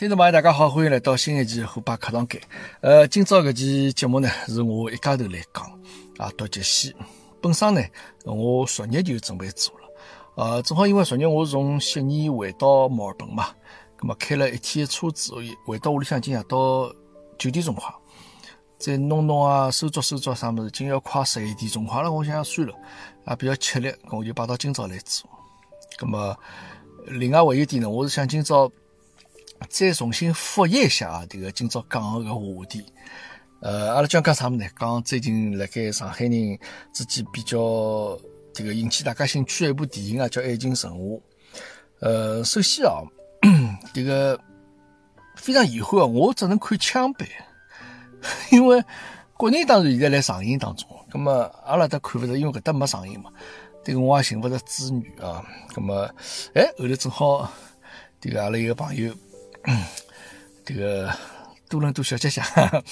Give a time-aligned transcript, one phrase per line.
[0.00, 2.40] 听众朋友，大家好，欢迎来到新一期虎爸课堂间。
[2.80, 5.62] 呃，今朝搿期节目呢，是我一家头来讲
[6.16, 6.96] 啊，读节戏。
[7.42, 7.82] 本身呢，
[8.24, 9.88] 我昨日就准备做了，
[10.36, 13.48] 呃，正好因为昨日我从悉尼回到墨尔本嘛，
[13.98, 15.34] 葛么开了一天车子，
[15.66, 16.90] 回到屋里向今夜到
[17.36, 17.94] 九点钟快，
[18.78, 22.10] 再弄弄啊，收拾收拾啥物事，今要快十一点钟快了。
[22.10, 22.74] 我想想算了，
[23.26, 25.28] 啊，比较吃力，我就摆到今朝来做。
[25.98, 26.34] 葛么，
[27.04, 28.72] 另外还有一点呢，我是想今朝。
[29.68, 32.84] 再重新复习一下啊，这个今朝讲个话题。
[33.60, 34.64] 呃，阿拉讲讲啥么呢？
[34.78, 36.58] 讲最近辣盖上海人
[36.94, 38.18] 之间比较
[38.54, 40.96] 这个引起大家兴趣的一部电影啊，叫《爱情神话》。
[42.00, 43.02] 呃，首先啊，
[43.92, 44.40] 这个
[45.36, 47.28] 非常遗憾啊，我只能看枪版，
[48.50, 48.82] 因为
[49.36, 51.32] 国内当然现在来上映当中，那么
[51.66, 53.30] 阿拉搭看勿着，因为搿搭没上映嘛。
[53.84, 55.44] 这个我也寻勿着资源啊。
[55.76, 56.08] 那么，
[56.54, 57.52] 哎，后头正好
[58.18, 59.14] 这个阿拉一个朋友。
[59.64, 59.84] 嗯，
[60.64, 61.12] 这个
[61.68, 62.42] 多伦多小姐姐，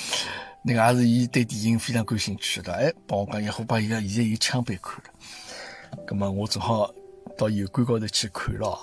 [0.64, 6.92] 那个也是伊对电影非常感兴趣的，哎，帮我讲，也好把伊个现在有枪版看了，咁么我正好
[7.36, 8.78] 到油管高头去看了。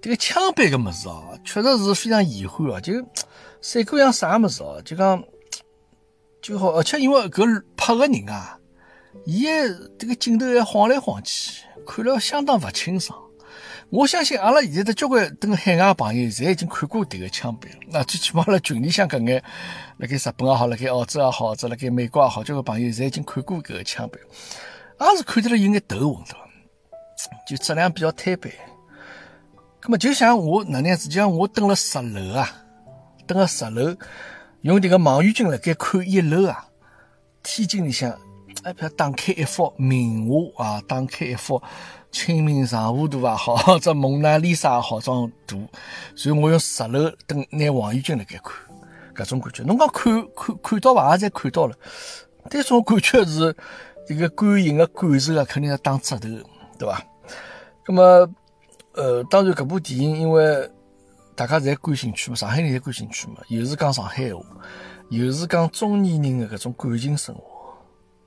[0.00, 2.92] 这个枪版个物事啊，确实是非常遗憾啊，就
[3.60, 5.22] 三个样啥物事哦，就讲
[6.42, 8.58] 就好，而且因为搿拍个人啊，
[9.24, 9.46] 伊
[9.98, 13.18] 这个镜头还晃来晃去，看了相当勿清爽。
[13.94, 17.70] 我相信阿拉现在的交关等海外朋友，侪已经看过迭个枪版。
[17.86, 19.40] 那最起码辣群里向搿眼，
[19.98, 24.20] 辣盖日本也好，辣盖澳洲也好，或者辣盖美国也好，交关朋友侪已经看过搿个枪版，
[24.98, 26.34] 也是看得了有眼头昏的，
[27.46, 28.50] 就质量比较摊板。
[29.84, 32.50] 那么就像我哪能样子，就像我登了十楼啊，
[33.28, 33.94] 登了十楼，
[34.62, 36.66] 用迭个望远镜辣盖看一楼啊，
[37.44, 38.10] 天井里向，
[38.64, 41.62] 哎，不要打开一幅名画啊，打开一幅。
[42.14, 45.66] 清明上河图也好，或者蒙娜丽莎也好，张图，
[46.14, 48.54] 所以我用十楼等拿望远镜来盖看，
[49.16, 49.64] 搿种感觉。
[49.64, 51.16] 侬讲看看看到伐？
[51.16, 51.76] 也侪看到了，
[52.48, 53.56] 但是我感觉是
[54.06, 56.28] 这个观影的感受啊，肯定要打折头，
[56.78, 57.02] 对伐？
[57.88, 58.30] 那么，
[58.92, 60.70] 呃，当然搿部电影，因为
[61.34, 64.40] 大家侪感兴趣嘛，上海人侪感兴趣嘛，又是讲上海话，
[65.10, 67.53] 又是讲中年人的搿种感情生活。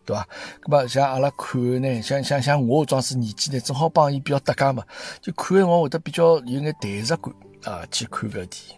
[0.08, 0.28] 对伐？
[0.64, 4.82] 咁么像阿拉看呢，像像像我装是年纪呢，正好帮伊比较搭界嘛，
[5.22, 7.34] 就看我会得比较有眼代入感
[7.66, 8.78] 啊，去看搿电影。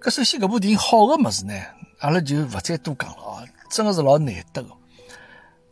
[0.00, 1.54] 搿首先搿部电影好个物事呢，
[2.00, 4.68] 阿拉就勿再多讲了啊，真个是老难得个。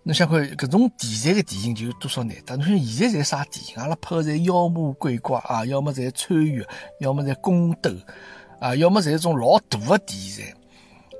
[0.04, 2.56] 侬想看搿种题材个电影就有多少难得？
[2.56, 3.74] 侬想现在侪啥电影？
[3.76, 6.64] 阿拉拍个侪妖魔鬼怪啊，要么侪穿越，
[7.00, 7.90] 要么侪宫斗
[8.60, 10.54] 啊，要么侪种老大个题材，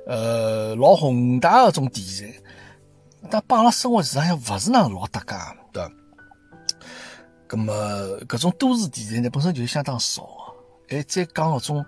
[0.06, 2.32] 呃，老宏大个种题材。
[3.30, 5.34] 但帮阿拉生活实际上勿是哪能老搭界，
[5.72, 5.92] 对伐？
[7.48, 7.72] 咁么
[8.26, 10.22] 搿种都市题材呢，本身就相当少
[10.88, 11.84] 个，还再讲搿种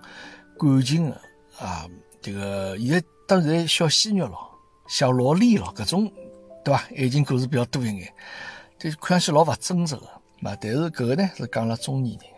[0.58, 1.20] 感情个
[1.58, 1.86] 啊，
[2.20, 4.50] 这个现在当然小鲜肉咯、
[4.88, 6.10] 小萝莉咯，搿种
[6.64, 6.82] 对伐？
[6.96, 8.12] 爱情故事比较多一眼，
[8.78, 10.06] 就看上去老勿真实个
[10.40, 10.56] 嘛。
[10.60, 12.30] 但是搿个呢是讲了中年人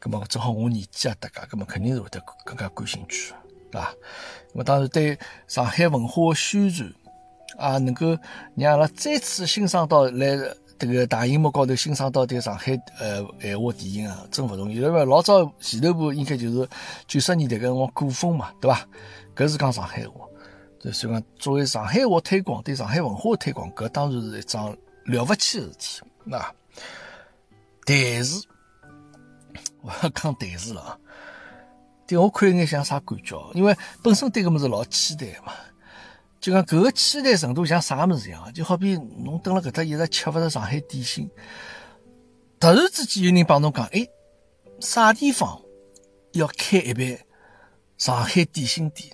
[0.00, 3.34] 个，咁么正好我年纪也搭界，咁么肯定是会得更加感兴趣，
[3.70, 3.90] 对伐？
[4.52, 5.18] 咁么当然对
[5.48, 6.92] 上海文化宣传。
[7.58, 8.16] 啊，能够
[8.54, 10.36] 让阿拉再次欣赏到来
[10.78, 14.74] 这个大荧幕高头欣赏到这个上海呃闲话电影啊，真勿容易。
[14.74, 16.68] 因为老早前头部应该就是
[17.06, 18.86] 九十年代个辰光古风嘛，对伐？
[19.34, 20.26] 搿是讲上海话，
[20.78, 26.02] 就所以讲作为上海话推广，对上海文化推广，搿当然是一桩了不起的事体。
[26.24, 26.52] 那
[27.86, 28.44] 但是
[29.80, 30.98] 我要讲但是了啊，
[32.06, 33.50] 对我看一眼像啥感觉？
[33.54, 35.52] 因为本身对搿物事老期待嘛。
[36.46, 41.28] 就讲搿个期待程度像啥物事一样，就好比侬蹲辣搿搭一直吃勿着上海点心，
[42.60, 44.06] 突然之间有人帮侬讲，哎，
[44.78, 45.60] 啥地方
[46.34, 47.18] 要开一爿
[47.98, 49.12] 上海点心店？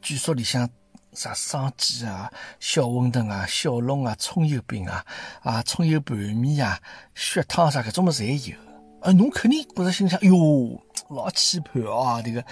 [0.00, 0.66] 据说里向
[1.12, 5.04] 啥生煎啊、小馄饨啊、小笼啊、葱油饼啊、
[5.42, 6.80] 啊葱油拌面啊、
[7.14, 8.56] 血汤啥搿种物事侪有。
[9.02, 12.22] 啊，侬肯定觉着心想，哟，老期盼啊！
[12.22, 12.42] 这个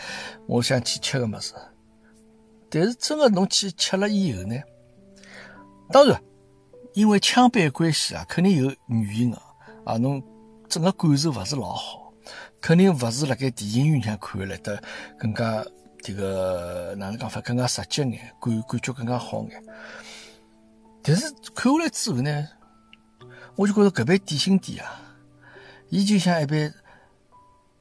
[0.46, 1.54] 我想去吃个物事。
[2.74, 4.58] 但是真的侬去吃了以后呢？
[5.90, 6.18] 当然，
[6.94, 9.42] 因为枪版关系啊，肯定有原因啊。
[9.84, 10.22] 啊，侬
[10.70, 12.10] 整个感受勿是老好，
[12.62, 14.82] 肯定勿是辣盖电影院里向看来得
[15.18, 15.62] 更加
[16.00, 19.62] 这个哪能讲法，更加直接眼，感感觉更加好眼。
[21.02, 22.48] 但是看下来之后呢，
[23.54, 24.98] 我就觉着搿爿点心店啊，
[25.90, 26.72] 伊就像一爿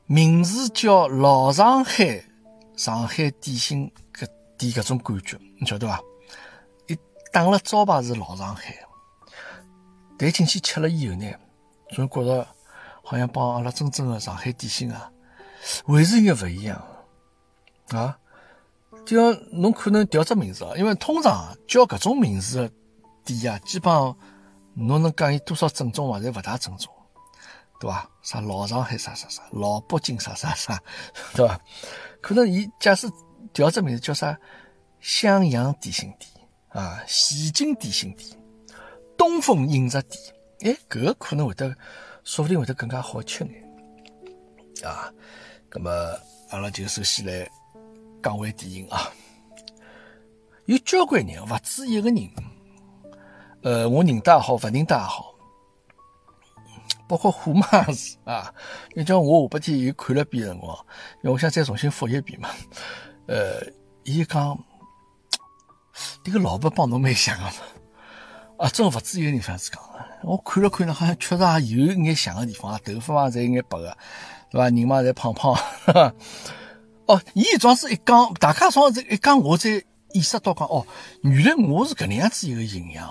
[0.05, 2.25] 名字叫老上海
[2.75, 4.27] 上海点心搿。
[4.69, 5.99] 点搿种感觉，你晓得伐？
[6.87, 6.97] 一
[7.31, 8.75] 打了招牌是老上海，
[10.17, 11.31] 但进去吃了以后呢，
[11.89, 12.47] 总觉着
[13.03, 15.11] 好像帮阿拉真正的上海点心啊，
[15.87, 16.83] 还是有眼勿一样
[17.89, 18.17] 啊。
[19.03, 22.71] 就像侬可能调只名字啊，因为通常叫搿种名字的
[23.25, 24.15] 店啊，基本上
[24.75, 26.19] 侬能讲伊多少正宗伐？
[26.19, 26.93] 侪勿大正宗，
[27.79, 28.07] 对伐？
[28.21, 30.79] 啥老上海啥啥啥，老北京啥啥啥，
[31.33, 31.59] 对伐？
[32.21, 33.09] 可能伊假使
[33.53, 34.37] 调只名字叫啥
[34.99, 38.29] 襄阳点心店啊，西京点心店，
[39.17, 41.75] 东风饮食店，哎，搿个可能会得，
[42.23, 45.11] 说不定会得更加好吃眼啊。
[45.69, 45.91] 葛么
[46.49, 47.49] 阿拉就首先来。
[48.23, 49.11] 讲回电影啊，
[50.65, 52.29] 有交关人勿止一个人，
[53.63, 55.33] 呃，我认得也好，勿认得也好，
[57.07, 58.53] 包括虎妈是啊。
[58.93, 60.77] 你叫我下半天又看了遍辰光，
[61.23, 62.47] 因为我想再重新复一遍嘛。
[63.27, 63.61] 呃，
[64.03, 64.57] 伊讲，
[66.23, 67.53] 这个老婆帮侬蛮像的嘛。
[68.57, 69.81] 啊，真勿止一个人这样子讲。
[70.23, 73.97] 我看了看呢，好像确实也有眼像的地方啊，头发嘛侪有眼白个，
[74.51, 74.65] 对伐？
[74.69, 75.53] 人嘛侪胖胖。
[77.07, 79.69] 哦，伊一桩子一讲，大家双子一讲，我才
[80.13, 80.85] 意识到讲，哦，
[81.23, 83.09] 原来我是搿能样子一个形象。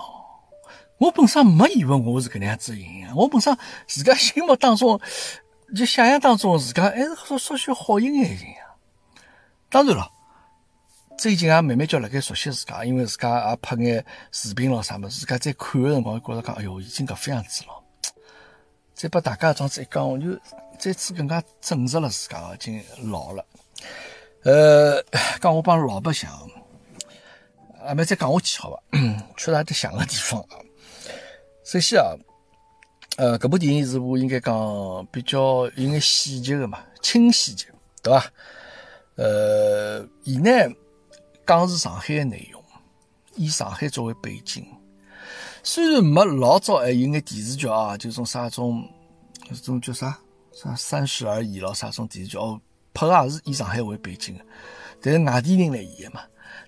[0.99, 5.01] 我本身没以为我是搿能样子形象，我本身自家心目当中
[5.75, 8.60] 就想象当中自家还是说稍许好一眼形象。
[9.71, 10.11] 当然了，
[11.17, 17.69] 最近也慢慢叫辣盖熟悉自家，因为自家也拍眼视频咯啥么，自家再看的辰光觉着讲，哎哟，已经搿副样子了。
[18.95, 20.37] 再把大家这样子一讲，我就
[20.77, 22.83] 再次更加证实了自家已经
[23.13, 23.47] 老了。
[24.43, 25.01] 呃，
[25.41, 26.29] 讲我帮老白相，
[27.85, 28.83] 阿妹再讲下去好吧？
[29.37, 30.59] 确实还得想个地方啊。
[31.65, 32.17] 首先啊，
[33.19, 37.69] 呃，搿部电影是部应该讲比较有眼喜剧的嘛，轻喜剧，
[38.03, 38.33] 对伐？
[39.17, 40.51] 呃，伊呢
[41.47, 42.63] 讲是上海的内容，
[43.37, 44.65] 以上海作为背景，
[45.63, 48.89] 虽然没老早还有眼电视剧啊，就种啥种，
[49.63, 50.19] 种叫啥
[50.53, 52.61] 啥三十而已咯，啥种电视剧哦。
[52.93, 54.45] 拍个也是以上海为背景的，
[55.01, 56.23] 但是外地人来演嘛，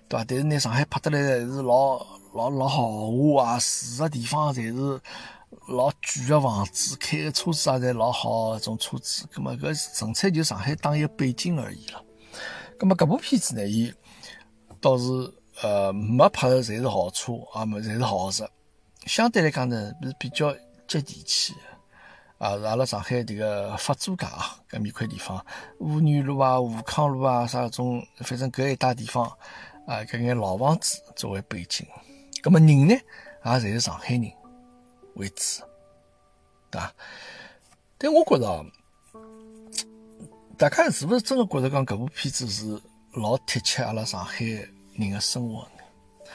[0.07, 0.25] 对伐？
[0.25, 5.01] 但是拿上海拍得来是老老老豪华啊，住个地方侪是
[5.67, 9.27] 老贵个房子，开个车子也侪老好，种车子。
[9.33, 12.03] 葛么搿纯粹就上海当一个背景而已了。
[12.77, 13.93] 葛么搿部片子呢，伊
[14.81, 15.03] 倒是
[15.61, 18.49] 呃没拍的侪是豪车啊，没侪是豪车，
[19.05, 20.53] 相对来讲呢是比较
[20.87, 21.53] 接地气。
[22.39, 25.45] 啊，是阿拉上海这个法租界啊，搿面块地方，
[25.79, 29.25] 吴女路啊、武康路啊，啥搿种，反正搿一带地方，
[29.87, 31.87] 啊，搿眼老房子作为背景，
[32.41, 32.93] 葛么人呢，
[33.45, 34.29] 也侪是上海人
[35.13, 35.63] 为主，
[36.69, 36.93] 对伐？
[37.97, 38.65] 但我觉着，
[40.63, 42.81] 大家是不是真的觉着讲搿部片子是
[43.15, 46.25] 老贴切阿拉上海人的生活呢？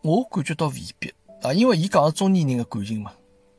[0.00, 1.12] 我感觉到未必
[1.42, 3.12] 啊，因为伊讲是中年人的感情嘛。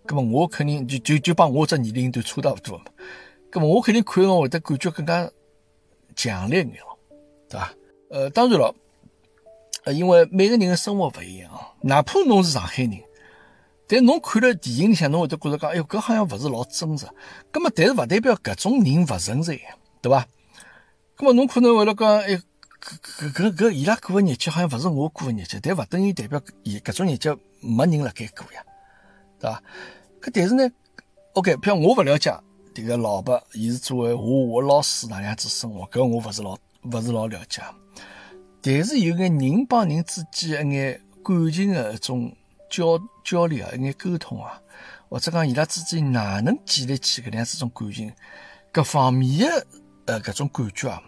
[0.07, 2.85] 咁么我肯定就就就帮我这年龄段差不多嘛。
[3.51, 5.29] 咁么我肯定看我会得感觉更加
[6.15, 6.97] 强烈眼咯，
[7.47, 7.73] 对伐？
[8.09, 8.73] 呃，当然了，
[9.83, 11.51] 呃，因为每个人的生活勿一样，
[11.81, 12.99] 哪怕侬是上海人，
[13.87, 17.05] 但侬看了电影里向，侬会得觉着讲，哎哟，搿好像勿是老真实。
[17.53, 19.57] 咁么，但是勿代表搿种人勿存在，
[20.01, 20.27] 对伐？
[21.15, 22.35] 咁么侬可能会得讲，哎，
[22.81, 28.61] 搿搿搿搿伊拉过个日脚好像勿是我过个日脚，但勿等于代表伊搿种日脚没人辣盖过呀，
[29.39, 29.63] 对伐？
[30.21, 30.69] 搿但是呢
[31.33, 32.37] ，OK，譬如我勿了解
[32.75, 37.61] 迭个老伯，伊是作为我我老师哪样子生活，搿我勿是老勿是老了解。
[38.61, 42.35] 但是有眼人帮人之间一眼感情的一种
[42.69, 44.61] 交交流啊，一眼沟通啊，
[45.09, 48.13] 或者讲伊拉之间哪能建立起搿样子种感情，
[48.71, 49.67] 各方面的
[50.05, 51.01] 呃搿种感觉啊，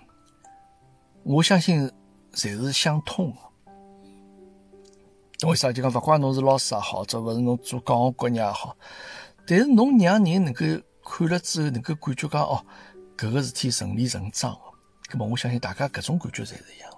[1.23, 1.91] 我相信
[2.33, 5.47] 侪是相通的。
[5.47, 8.75] 为啥就讲，勿管侬是老师也好，或勿是侬做讲学国人也好，
[9.47, 10.65] 但是侬让人能够
[11.03, 12.65] 看了之后，能够感觉讲哦，
[13.17, 14.57] 搿个事体顺理成章，
[15.09, 16.91] 咁么我相信大家搿种感觉侪是一样。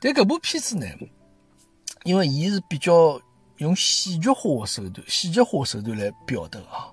[0.00, 0.86] 但搿部片子呢，
[2.04, 3.20] 因为伊是比较
[3.58, 6.90] 用戏剧化的手段、戏剧化手段来表达啊。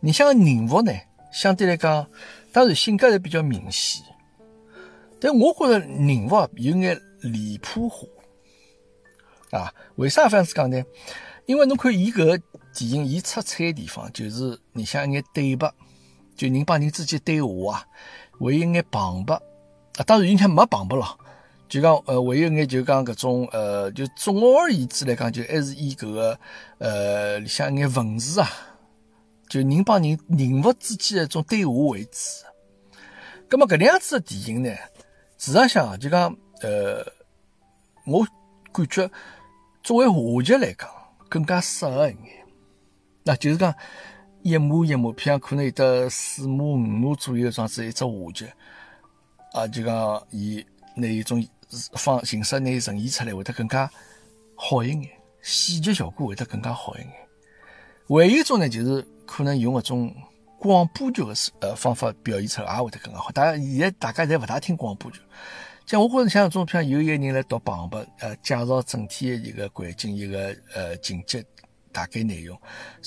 [0.00, 0.92] 你像人物呢，
[1.32, 2.06] 相对来讲，
[2.52, 4.02] 当然性格是比较明显，
[5.20, 8.06] 但我觉着人物有眼离谱化。
[9.50, 10.82] 啊，为啥这样子讲呢？
[11.46, 12.38] 因为侬看伊搿个
[12.74, 15.72] 电影，伊出彩的地方就是你像一眼对白，
[16.36, 17.86] 就人帮人之间对话啊，
[18.38, 19.34] 会有眼旁白
[19.96, 20.04] 啊。
[20.04, 21.18] 当然，人家没旁白咯，
[21.68, 26.38] 就讲呃，还有眼就讲搿种呃，就总而言之来讲，就还是以搿个
[26.78, 28.48] 呃里向眼文字啊，
[29.48, 32.18] 就人帮人人物之间的一种对话为主。
[33.48, 34.70] 咁么搿能样子的电影呢，
[35.38, 37.04] 实际上就讲呃，
[38.06, 38.26] 我
[38.72, 39.10] 感觉。
[39.82, 40.90] 作为话剧来讲，
[41.28, 42.44] 更加适合一眼。
[43.22, 43.72] 那就是讲，
[44.42, 48.48] 一码一码，譬如可能有得四码五码左右，样子一只话剧，
[49.52, 51.40] 啊，就讲伊拿一种
[51.94, 53.90] 方形式拿呈现出来，会得更加
[54.54, 55.08] 好一眼，
[55.40, 57.08] 视觉效果会得更加好一眼。
[58.08, 60.14] 还有一种呢，就是可能用搿种
[60.58, 63.30] 广播剧的呃方法表现出来，也会得更加好。
[63.32, 65.20] 大家现在大家侪勿大听广播剧，
[65.86, 71.44] 像我觉着像搿种譬如有一个人来读旁白，呃，介绍整体的一个环境、一个呃情节
[71.92, 72.58] 大概内容，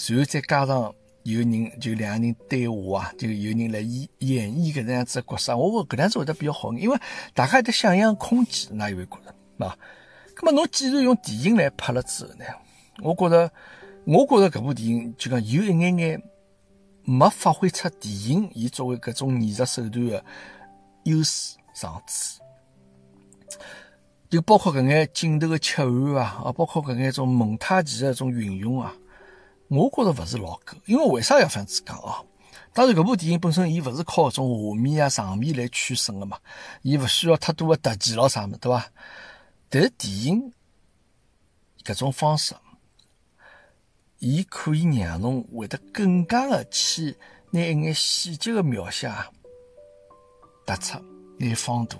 [0.08, 0.94] 然后再加上。
[1.24, 6.98] 有人就两个人对话啊，就有人来演演绎搿能样子的角色，我觉搿样子会得比较好，因为
[7.34, 9.78] 大家的想象空间，哪有会觉着啊？
[10.38, 12.46] 那么侬既然用电影来拍了之后呢，
[13.04, 13.52] 我觉着，
[14.06, 16.24] 我觉着搿部电影就讲有一眼眼
[17.04, 20.24] 没发挥出电影伊作为搿种艺术手段的
[21.04, 22.42] 优势长处，
[24.30, 28.96] 就包括搿眼镜头的切换啊，啊，包括搿眼种蒙太奇的种运用啊。
[29.70, 32.22] 我觉着勿是老够，因为为啥要这样子讲啊？
[32.74, 36.38] 当然，搿部电影本身伊勿是靠搿种画面啊、场面来取胜的嘛，
[36.82, 38.86] 伊勿需要太多的特技咯啥么，对伐？
[39.70, 40.54] 但是电影
[41.84, 42.56] 搿种方式，
[44.20, 47.18] 伊可以让侬会得更加的去
[47.52, 49.12] 拿一眼细节的描写
[50.66, 51.00] 突出，
[51.38, 51.98] 拿放大。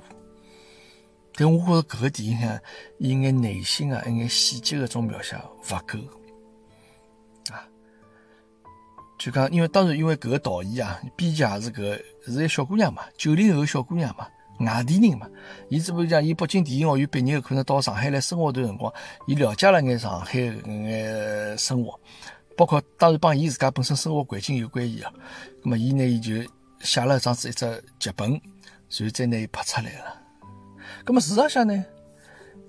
[1.34, 2.60] 但我觉着搿个电影呢，
[3.00, 6.00] 一眼内心啊、一眼细节的种描写勿够。
[9.20, 14.26] 就讲，因为当然，因为搿个导演啊，编剧也是搿是一个小姑娘嘛，九零后小姑娘嘛，
[14.62, 15.28] 外地人嘛。
[15.68, 18.92] 伊只不过讲，伊北京电影学院毕业后，可能到上海来生活段辰光，
[19.28, 22.00] 伊了解了眼上海搿眼生活，
[22.56, 25.12] 包括当然帮伊自家本身生活环境有关系啊。
[25.64, 26.36] 那么，伊呢，伊就
[26.80, 28.40] 写了这样子一只剧本，然
[29.02, 30.16] 后再拿伊拍出来了。
[31.06, 31.86] 那么，事实上呢，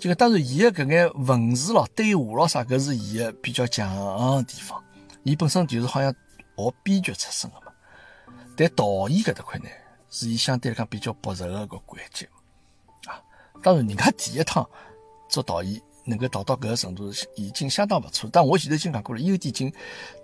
[0.01, 4.83] 就当然，伊个搿眼文字咯、对话咯啥，搿是伊个比较强个地方。
[5.23, 6.13] 伊本身就是好像。
[6.69, 7.73] 学编剧出身的嘛，
[8.57, 9.69] 但导演搿搭块呢，
[10.11, 12.29] 是伊相对来讲比较薄弱的个环节
[13.07, 13.23] 啊。
[13.63, 14.69] 当然，人家第一趟
[15.29, 18.29] 做导演能够达到搿个程度，已经相当勿错。
[18.33, 19.73] 但我前头已经讲过了，优点已经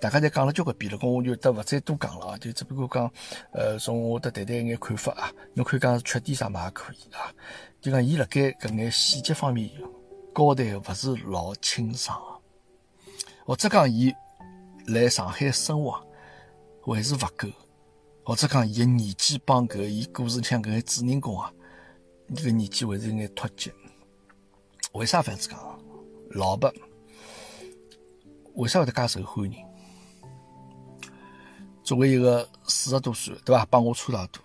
[0.01, 2.39] 大家侪讲了交关遍了，咁我就得勿再多讲了啊。
[2.39, 3.11] 就只不过讲，
[3.53, 5.31] 呃，从我得谈谈一眼看法啊。
[5.55, 7.33] 侬可以讲缺点啥嘛也可以啊。
[7.81, 9.71] 就讲伊辣盖搿眼细节方面
[10.35, 12.21] 交代勿是老清爽，
[13.45, 14.13] 或者讲伊
[14.87, 16.05] 来上海生活。
[16.95, 17.49] 还是勿够，
[18.25, 21.53] 或者讲伊个年纪帮搿伊故事像搿个主人公啊，
[22.29, 23.73] 伊个年纪还是有眼脱节。
[24.93, 25.59] 为啥这样子讲？
[26.31, 26.73] 老伯
[28.55, 29.67] 为啥会得介受欢迎？
[31.83, 33.67] 作为一个四十多岁，对伐？
[33.67, 34.41] 帮我差大多。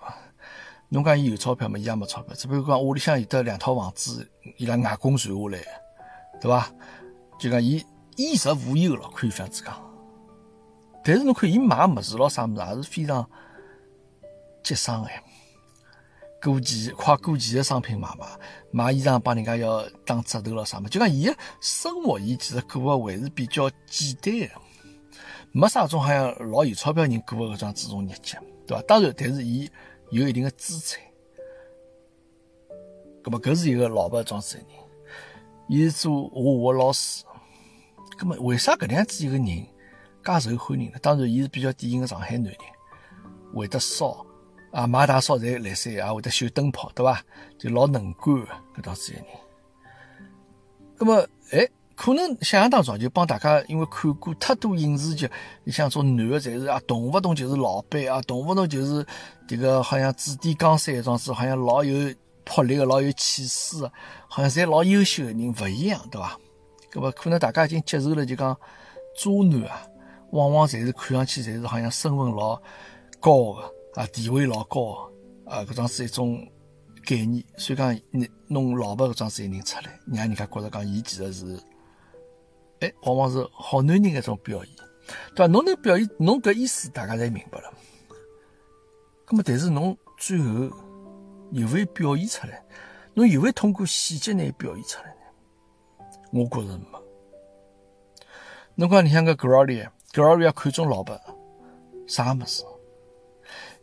[0.89, 1.77] 侬讲伊有钞票嘛？
[1.77, 2.35] 伊也没钞票。
[2.35, 5.63] 只不过讲屋里向有得两套房子，伊拉外公传下来，
[6.41, 6.71] 对伐？
[7.39, 9.90] 就讲伊衣食无忧了，可以这样子讲。
[11.03, 13.27] 但是侬看，伊买物事咯，啥物事也是非常
[14.63, 15.23] 节省哎。
[16.43, 18.27] 过期、快过期的商品买买，
[18.71, 24.49] 买衣裳帮人家要打折头咯，啥物事，就讲伊个生活，伊其实过个还是比较简单的，
[25.51, 28.83] 没啥种好像老有钞票人过个搿种这种日脚，对伐？
[28.87, 29.69] 当然，但是伊
[30.09, 30.99] 有一定的资产。
[33.23, 34.69] 搿么搿是一个老板装子的人，
[35.67, 37.23] 伊是做画画老师。
[38.17, 39.67] 搿么为啥搿能样子一个人？
[40.23, 42.55] 介受欢迎的，当然，伊是比较典型的上海男人，
[43.53, 44.25] 会得烧
[44.71, 47.21] 啊，买大烧侪来塞，也会得修灯泡，对伐？
[47.57, 48.33] 就老能干
[48.75, 49.27] 搿档子个人。
[50.99, 55.29] 那么，哎，可能想象当中就帮大家，因为看过太多影视剧，
[55.63, 59.05] 你像种男的，侪是啊，动不动就是老板啊，动不动就是
[59.47, 62.13] 这个好像指点江山，种子好像老有
[62.45, 63.91] 魄力的，老有气势的，
[64.27, 66.37] 好像侪老优秀的人，勿一样，对伐？
[66.91, 68.55] 搿么可能大家已经接受了，就讲
[69.17, 69.81] 渣男啊。
[70.31, 72.61] 往往侪是看上去侪是好像身份老
[73.19, 75.11] 高个啊，地位老高
[75.45, 76.47] 啊，搿种是一种
[77.05, 77.43] 概念。
[77.57, 81.59] 所以讲，你弄老婆搿种事一人出来，让人家觉着讲，伊其实是，
[82.79, 84.73] 哎，往往是好男人一种表现，
[85.35, 85.51] 对伐？
[85.51, 87.73] 侬能表现，侬搿意思大家侪明白了。
[89.27, 90.45] 咁么，但是侬最后
[91.51, 92.63] 有没有表现出来？
[93.13, 96.09] 侬有没有通过细节来表现出来呢？
[96.31, 96.85] 我觉着没。
[98.75, 99.89] 侬讲你像个 Gloria。
[100.13, 101.19] 格尔要看中老伯，
[102.05, 102.63] 啥么事？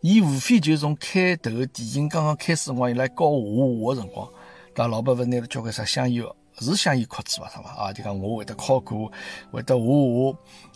[0.01, 4.33] 伊无非就从开头电影刚刚开始辰光，伊来教画画的辰光，
[4.75, 6.23] 但老伯勿拿了交关啥香烟，
[6.59, 7.49] 是香烟壳子伐？
[7.49, 7.71] 啥伐？
[7.71, 9.11] 啊，就讲我会得考古，
[9.51, 9.85] 会得画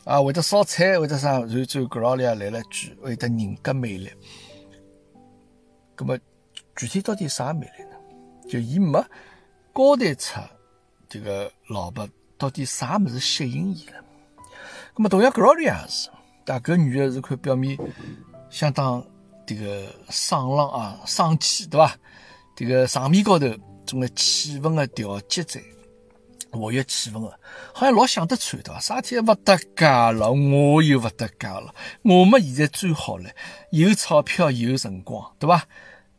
[0.05, 1.41] 画，啊，会得烧菜，会得啥？
[1.41, 4.11] 然后最后格尔利亚来了句，会得人格魅力。
[5.99, 6.19] 那么
[6.75, 8.49] 具体到底啥魅力呢？
[8.49, 9.05] 就伊没
[9.75, 10.41] 交代出
[11.09, 14.03] 这个老伯到底啥么子吸引伊了。
[14.95, 16.11] 那么同样，Gloria 也是，
[16.45, 17.79] 但搿女的是看表面
[18.51, 19.03] 相当
[19.47, 21.97] 迭个爽朗啊，爽气，对伐？
[22.55, 23.47] 迭个场面高头
[23.87, 25.59] 种个气氛的调节者，
[26.51, 27.41] 活跃气氛的，
[27.73, 28.79] 好像老想得穿，对伐？
[28.79, 33.31] 啥天勿搭界了，我又勿搭界了，我们现在最好了，
[33.71, 35.67] 有钞票有辰光，对伐？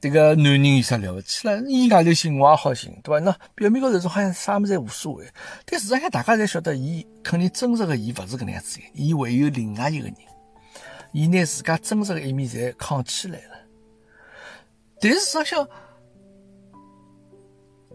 [0.04, 1.58] 这个男人有啥了不起了？
[1.66, 3.24] 伊外头行，我也好行，对伐？
[3.24, 5.26] 那表面高头是好像啥么子侪无所谓，
[5.66, 10.14] 但实际上大家侪晓得，伊肯定真实的伊勿是搿能样子的，伊会有另外一个人，
[11.14, 13.56] 伊拿自家真实的一面侪扛起来了。
[15.00, 15.66] 但是实际上，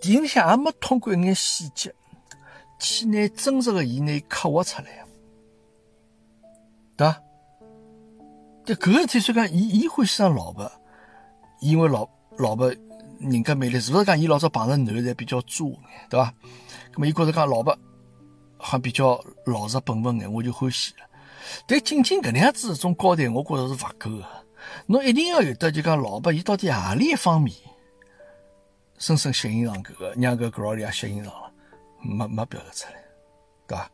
[0.00, 1.94] 电影里向也没通过一眼细节
[2.80, 5.04] 去拿真实的伊拿刻画出来，
[6.96, 7.22] 对伐？
[8.64, 10.72] 这搿个事体，说讲伊伊欢喜上老婆。
[11.60, 12.72] 因为老老婆
[13.20, 15.70] 人格魅力，是勿是讲伊老早碰着男的侪比较作，
[16.08, 16.32] 对伐？
[16.94, 17.76] 咁么伊觉着讲老婆
[18.56, 21.06] 好像比较老实本分眼，我就欢喜了。
[21.66, 24.24] 但仅仅搿能样子种交代，我觉着是勿够个。
[24.86, 27.56] 侬一定要有得就讲老婆，伊到底何里一方面
[28.98, 31.52] 深深吸引上搿个，让搿格劳利亚吸引上了，
[32.00, 32.94] 没没表达出来，
[33.66, 33.90] 对伐？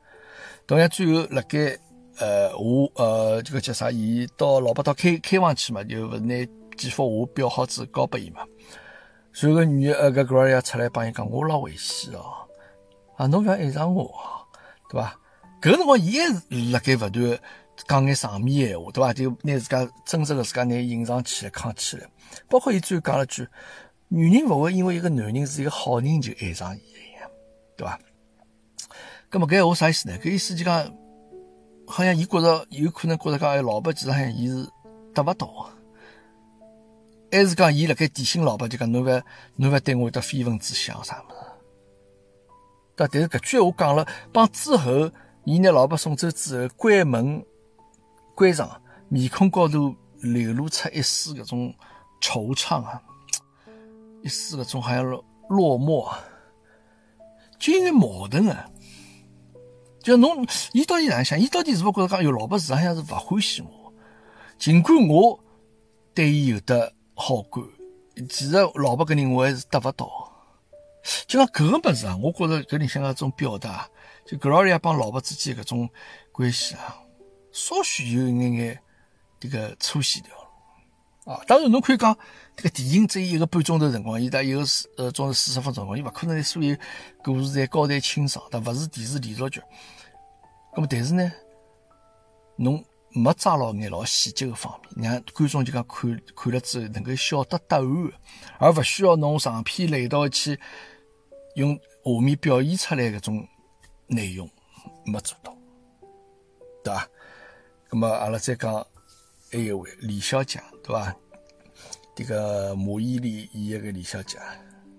[0.66, 1.78] 同样最后辣盖
[2.18, 3.90] 呃我呃这个叫啥？
[3.90, 6.46] 伊到老婆到开开房去嘛，就勿是拿。
[6.76, 8.42] 几幅画裱好子交拨伊嘛，
[9.32, 12.46] 随后个女呃个 Gloria 出来帮伊讲，我老危险哦，
[13.16, 14.12] 啊侬勿要爱上我，
[14.90, 15.18] 对伐？
[15.60, 17.38] 搿辰光伊还是辣盖勿断
[17.88, 19.12] 讲眼场面闲话，对伐？
[19.12, 22.06] 就拿自家真实个自家拿隐藏起来藏起来，
[22.48, 23.48] 包括伊最后讲了句，
[24.08, 26.80] 女人勿会因为一个男人是一个好人就爱上伊，
[27.76, 27.98] 对伐？
[29.30, 30.16] 搿么搿话啥意思呢？
[30.18, 30.84] 搿意思就讲，
[31.86, 34.66] 好像伊觉着有可能觉着讲，哎，老婆其实好像伊是
[35.12, 35.68] 得勿到。
[37.34, 39.22] 还是讲，伊辣盖提醒老婆，就讲侬勿
[39.56, 41.36] 侬勿对我有得非分之想啥物事。
[42.94, 45.10] 但但是搿句话讲了，帮之后，
[45.42, 47.44] 伊拿老婆送走之后，关门
[48.36, 51.74] 关上，面孔高头流露出一丝搿种
[52.20, 53.02] 惆怅啊，
[54.22, 56.08] 一丝搿种好像落落寞，
[57.58, 58.70] 就应该矛盾啊。
[60.00, 61.40] 就侬，伊到底哪想？
[61.40, 63.92] 伊到底是勿觉着讲，哟，老婆实际上是勿欢喜我，
[64.56, 65.40] 尽管我
[66.14, 66.92] 对伊有的。
[67.14, 67.62] 好感，
[68.28, 70.30] 其实老婆搿人我还是得勿到。
[71.26, 73.88] 就讲搿个物事啊，我觉着搿里向个种表达，
[74.26, 75.88] 就格劳利亚帮老婆之间搿种
[76.32, 76.98] 关系啊，
[77.52, 78.80] 稍许有一眼眼
[79.40, 81.34] 迭个粗细掉了。
[81.34, 82.16] 啊，当然侬可以讲，
[82.56, 86.76] 这个电影只有一个半钟头辰光，伊搭一个四呃钟头四十分钟辰光，伊勿可能所有
[87.22, 89.60] 故事侪交代清爽，但勿是电视连续剧。
[90.74, 91.32] 咁么，但是呢，
[92.56, 92.82] 侬。
[93.16, 98.12] 没抓牢眼老细节个方面，让观众就讲看看了之后能够晓得答案，
[98.58, 100.58] 而勿需要侬长篇累到去
[101.54, 103.48] 用画面表现出来搿种
[104.08, 104.50] 内容，
[105.06, 105.56] 没做到，
[106.82, 107.08] 对伐？
[107.90, 108.84] 那么阿拉再讲
[109.52, 111.14] 还有位李小姐，对伐？
[112.16, 114.38] 这个马伊琍演个李小姐，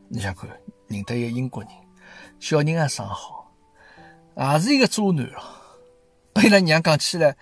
[0.08, 0.49] 你想看
[0.88, 1.71] 认得一个英国人，
[2.39, 3.54] 小人也生好，
[4.38, 5.43] 也是一个渣男了，
[6.34, 7.36] 被拉娘讲起来。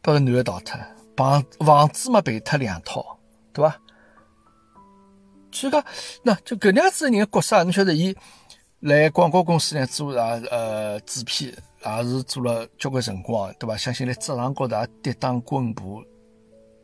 [0.00, 0.78] 把个男的逃脱，
[1.16, 3.18] 房房子嘛赔脱两套，
[3.52, 3.78] 对伐？
[5.50, 5.84] 所以讲，
[6.22, 8.16] 那就搿能样子的人角色，侬晓得，伊
[8.80, 11.52] 来广告公司呢做啊呃制片，
[11.84, 13.76] 也是做了交关辰光，对伐？
[13.76, 15.84] 相信在职场高头也跌宕滚爬，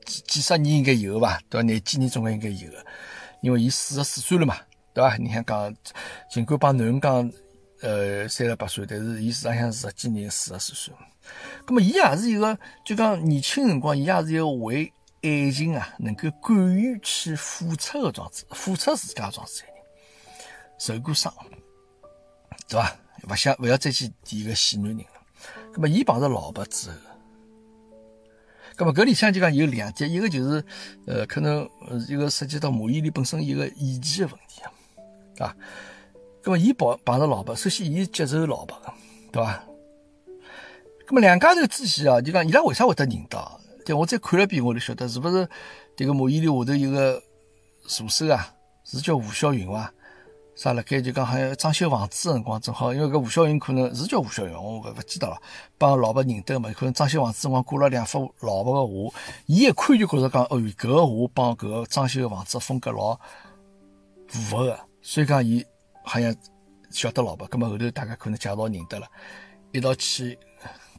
[0.04, 1.40] 几几十年应该有伐？
[1.48, 1.62] 对伐？
[1.62, 2.84] 廿几年总归应该有个，
[3.42, 4.56] 因为伊四十四岁了嘛，
[4.92, 5.16] 对伐？
[5.16, 5.74] 你想讲，
[6.30, 7.32] 尽管帮男人讲，
[7.80, 10.94] 呃，三十八岁，但是伊实际上是实际年四十四岁。
[11.66, 19.74] 咁么，伊也是一个，就讲年轻辰光，伊也是一个为爱情啊，能够敢于去付出的状子，付出自家状子的人，
[20.78, 21.34] 受过伤，
[22.68, 22.96] 对伐？
[23.28, 25.04] 勿想勿要再去提个死男人了。
[25.74, 26.96] 咁么，伊碰着老婆之后，
[28.76, 30.64] 咁么搿里向就讲有两点，一个就是，
[31.06, 31.68] 呃，可能
[32.08, 34.72] 一个涉及到马伊琍本身一个演技的问题啊，
[35.34, 35.56] 对伐？
[36.44, 38.80] 咁么，伊碰碰着老婆，首先伊接受老婆，
[39.32, 39.64] 对伐？
[41.08, 43.60] 咁么两家头之前啊，就讲伊拉为啥会得认得？
[43.86, 45.48] 对我再看了遍，我就晓得是不是
[45.96, 47.22] 这个马伊琍下头有个
[47.86, 49.90] 助手啊，是叫吴小云伐？
[50.54, 55.40] 啥辣盖就讲好像装修房子辰光正好，因为搿吴小云可能是叫吴小云，我勿勿记得了。
[55.78, 63.18] 帮老婆认得嘛，可能装修房子辰光挂了两幅老婆个画，伊一看就觉着讲，哦，搿个画帮搿个装修个房子风格老
[64.26, 65.64] 符合个，所以讲伊
[66.04, 66.36] 好像
[66.90, 67.48] 晓得老婆。
[67.48, 69.06] 咁么后头大家可能介绍认得了，
[69.72, 70.38] 一道去。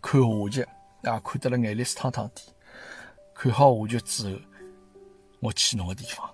[0.01, 0.61] 看话剧
[1.03, 2.41] 啊，看得了眼泪水淌淌的。
[3.33, 4.41] 看好话剧之后，
[5.39, 6.29] 我去侬个地方，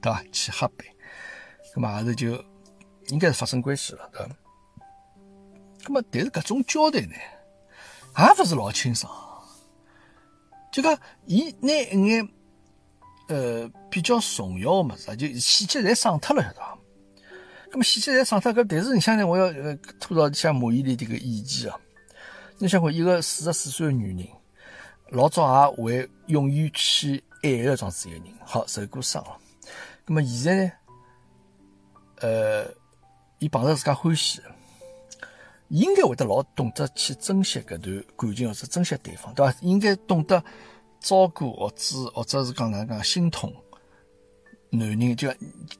[0.00, 0.22] 对伐？
[0.32, 0.84] 去喝杯，
[1.74, 2.44] 咁么后头就
[3.08, 4.36] 应该是发生关系了，对伐？
[5.84, 7.14] 咁么但是搿种交代呢，
[8.18, 9.12] 也勿是老清爽，
[10.72, 12.28] 就讲伊拿一眼
[13.28, 16.78] 呃比较重要个物事，就细节侪省脱了，晓得伐？
[17.70, 21.78] 咁么细节侪省脱，搿但是你想想，我要呃吐槽一下马伊琍迭个演技啊！
[22.62, 24.28] 你想看一个四十四岁个女人，
[25.08, 29.38] 老早也会永远去爱个桩子一个人，好受过伤了。
[30.06, 30.72] 咁么现在呢？
[32.16, 32.66] 呃，
[33.38, 34.42] 伊碰着自家欢喜，
[35.68, 39.56] 应该会得老懂得去珍惜搿段感情，或者珍惜对方，对伐？
[39.62, 40.44] 应该懂得
[41.00, 43.50] 照顾，或者或者是讲哪能讲心痛
[44.68, 45.32] 男人，就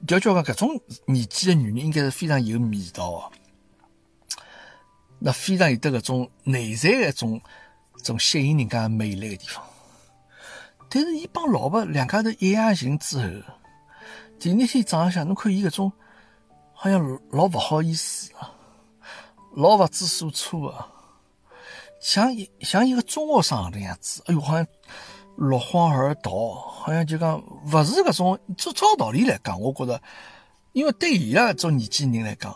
[0.09, 3.37] 就叫讲搿种年纪的女人，应该是非常有味道的，
[5.21, 7.41] 那非常有得搿种内在的一种
[8.03, 9.63] 种吸引人家魅力的地方。
[10.89, 13.25] 但是伊帮老婆两家头一夜情之后，
[14.41, 15.93] 第二天早浪向，侬看伊搿种。
[16.73, 18.51] 好像老不好意思啊，
[19.55, 20.89] 老不知所措啊，
[22.01, 24.23] 像一像一个中学生的样子。
[24.25, 24.67] 哎哟，好像
[25.37, 27.39] 落荒而逃，好像就讲
[27.71, 28.41] 不是搿种。
[28.57, 30.01] 照照道理来讲，我觉得，
[30.73, 32.51] 因为对伊拉搿种年纪人来讲，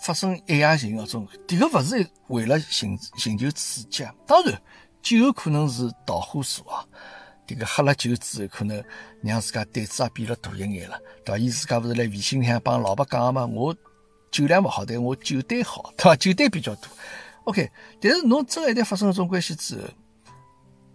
[0.00, 4.60] 发生一夜情搿种，迭个勿是为了寻寻求刺激，当然
[5.02, 6.86] 酒可能是导火索啊。
[7.44, 8.82] 这个喝了酒之后，可能
[9.20, 11.38] 让自家胆子也变了大一眼了，对伐？
[11.38, 13.76] 伊自家勿是来微信里向帮老婆讲嘛，我
[14.30, 16.16] 酒量勿好，但我酒胆好，对伐？
[16.16, 16.88] 酒胆比较多。
[17.44, 17.68] OK，
[18.00, 19.88] 但是侬真一旦发生了种关系之后，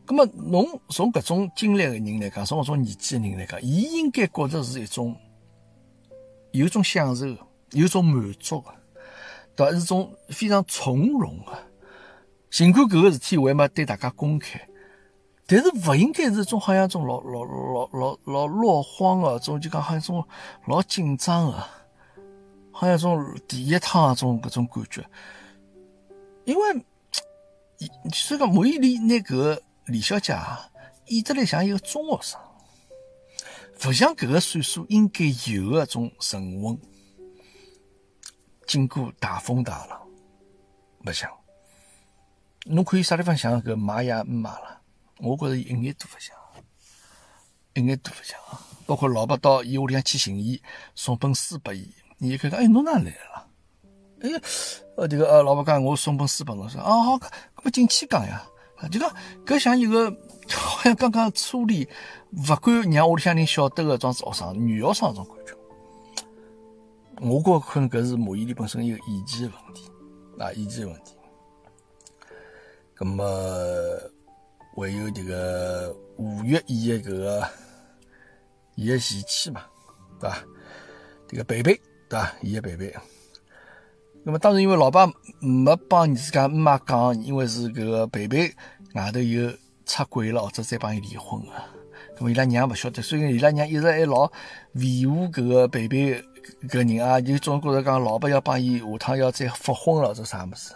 [0.07, 5.15] 那么侬从搿种经历的人来讲，从搿种年纪的人来讲，伊应该觉着是一种
[6.53, 7.25] 有种享受，
[7.71, 8.73] 有种满足的，
[9.55, 9.79] 对伐？
[9.79, 11.57] 是种非常从容的。
[12.49, 14.67] 尽管搿个事体还没对大家公开。
[15.49, 20.27] 但是勿应该是种好像种老老老老老落荒个种，就讲好像种
[20.65, 21.63] 老紧张个，
[22.71, 25.05] 好像种第一趟种搿种感觉。
[26.43, 26.85] 因为，
[28.13, 30.69] 所以讲马伊琍那个李小姐啊，
[31.05, 32.41] 演得来像一个中学生，
[33.85, 36.77] 勿像搿个岁数应该有个种沉稳。
[38.67, 39.99] 经过大风大浪，
[41.05, 41.31] 勿像。
[42.65, 44.81] 侬可以啥地方像搿玛雅妈了？
[45.19, 46.35] 我觉着一眼都勿像，
[47.73, 48.59] 一眼都勿像啊！
[48.85, 50.61] 包括老婆到伊屋里向去寻伊，
[50.93, 53.47] 送本书拨伊，伊一看讲，哎，侬哪来了？
[54.21, 54.29] 哎，
[54.97, 58.45] 呃，这个呃，老婆讲我送本书拨侬，说啊好，搿么进去讲呀？
[58.91, 59.11] 就讲
[59.45, 60.11] 搿像一个
[60.51, 61.87] 好像刚刚初恋，
[62.31, 65.56] 勿敢让屋里向人晓得个桩子学生，女学生种感觉。
[67.21, 69.89] 我觉可能搿是马伊琍本身一个演技的问题
[70.37, 71.15] 啊，演技问题。
[72.95, 73.23] 咁么？
[74.75, 77.49] 还有这个五月演的搿个
[78.75, 79.63] 伊的前妻嘛，
[80.19, 80.37] 对伐？
[81.27, 81.73] 这个贝贝，
[82.07, 82.31] 对伐？
[82.43, 82.95] 伊的贝贝。
[84.23, 85.07] 那么当时，因为老爸
[85.39, 88.53] 没帮儿子家妈讲，因为是搿个贝贝
[88.93, 89.49] 外头有
[89.83, 91.65] 出轨了，或者再帮伊离婚啊。
[92.17, 94.31] 那么伊拉娘勿晓得，所以伊拉娘一直还老
[94.73, 96.21] 维护搿个贝贝
[96.67, 100.73] 搿人啊，就总觉着讲老婆要帮伊下趟要再复婚了，或者啥物事。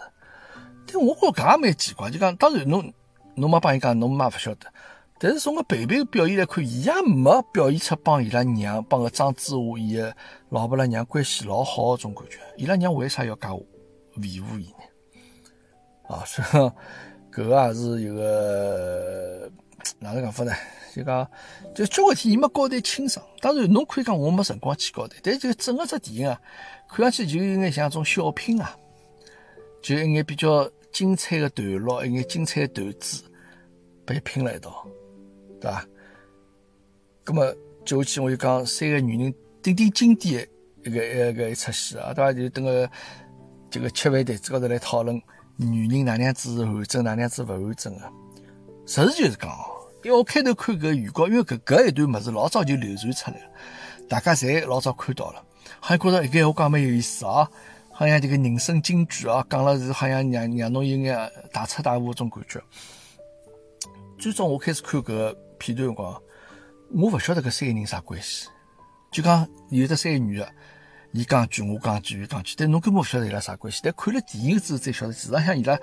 [0.85, 2.93] 但我觉搿也蛮奇怪，就讲当然侬。
[3.33, 4.67] 侬没帮伊讲，侬妈勿晓得。
[5.17, 10.13] 但是从个贝贝个表现来看，伊也没表现出帮伊拉娘、帮个张志华伊个
[10.49, 12.39] 老婆拉娘关系老好个种感觉。
[12.57, 13.47] 伊拉娘为啥要介
[14.17, 14.83] 维护伊呢？
[16.09, 16.47] 啊，所以
[17.33, 19.49] 搿个也是有个
[19.97, 20.51] 哪能讲法呢？
[20.93, 21.27] 就讲
[21.73, 23.25] 就交关天伊没交代清爽。
[23.39, 26.41] 当然，侬可以讲我没辰光去交代，但就整个只电影啊，
[26.89, 28.75] 看上去就有眼像一种小品啊，
[29.81, 30.69] 就一眼比较。
[30.91, 33.23] 精彩的段落，一眼精彩的段子，
[34.05, 34.85] 被拼了一道，
[35.61, 35.87] 对吧？
[37.25, 40.45] 那么就去我就讲三个女人顶顶经典
[40.83, 42.33] 的一个一个一出戏啊，对吧？
[42.33, 42.91] 就等个
[43.69, 45.15] 这个吃饭台子高头来讨论
[45.55, 48.11] 女人哪样子完整，哪样子不完整啊？
[48.85, 49.70] 实事求是讲哦，
[50.03, 53.43] 因为我开头看搿预告，因为搿搿一段物事老早就流传出来了，
[54.09, 55.43] 大家侪老早看到了，
[55.79, 57.49] 还觉着一个我讲蛮有意思啊。
[57.93, 62.59] 好像这个人生金句啊，讲了是好像让让侬有眼大彻大悟种感觉。
[64.17, 66.19] 最终我开始看搿个片段辰光，
[66.95, 68.47] 我勿晓得搿三个人啥关系。
[69.11, 70.49] 就讲有的三个女的，
[71.11, 73.81] 伊讲句我讲句，讲句，但侬根本勿晓得伊拉啥关系。
[73.83, 75.77] 但看了电影之后才晓得，实际上伊拉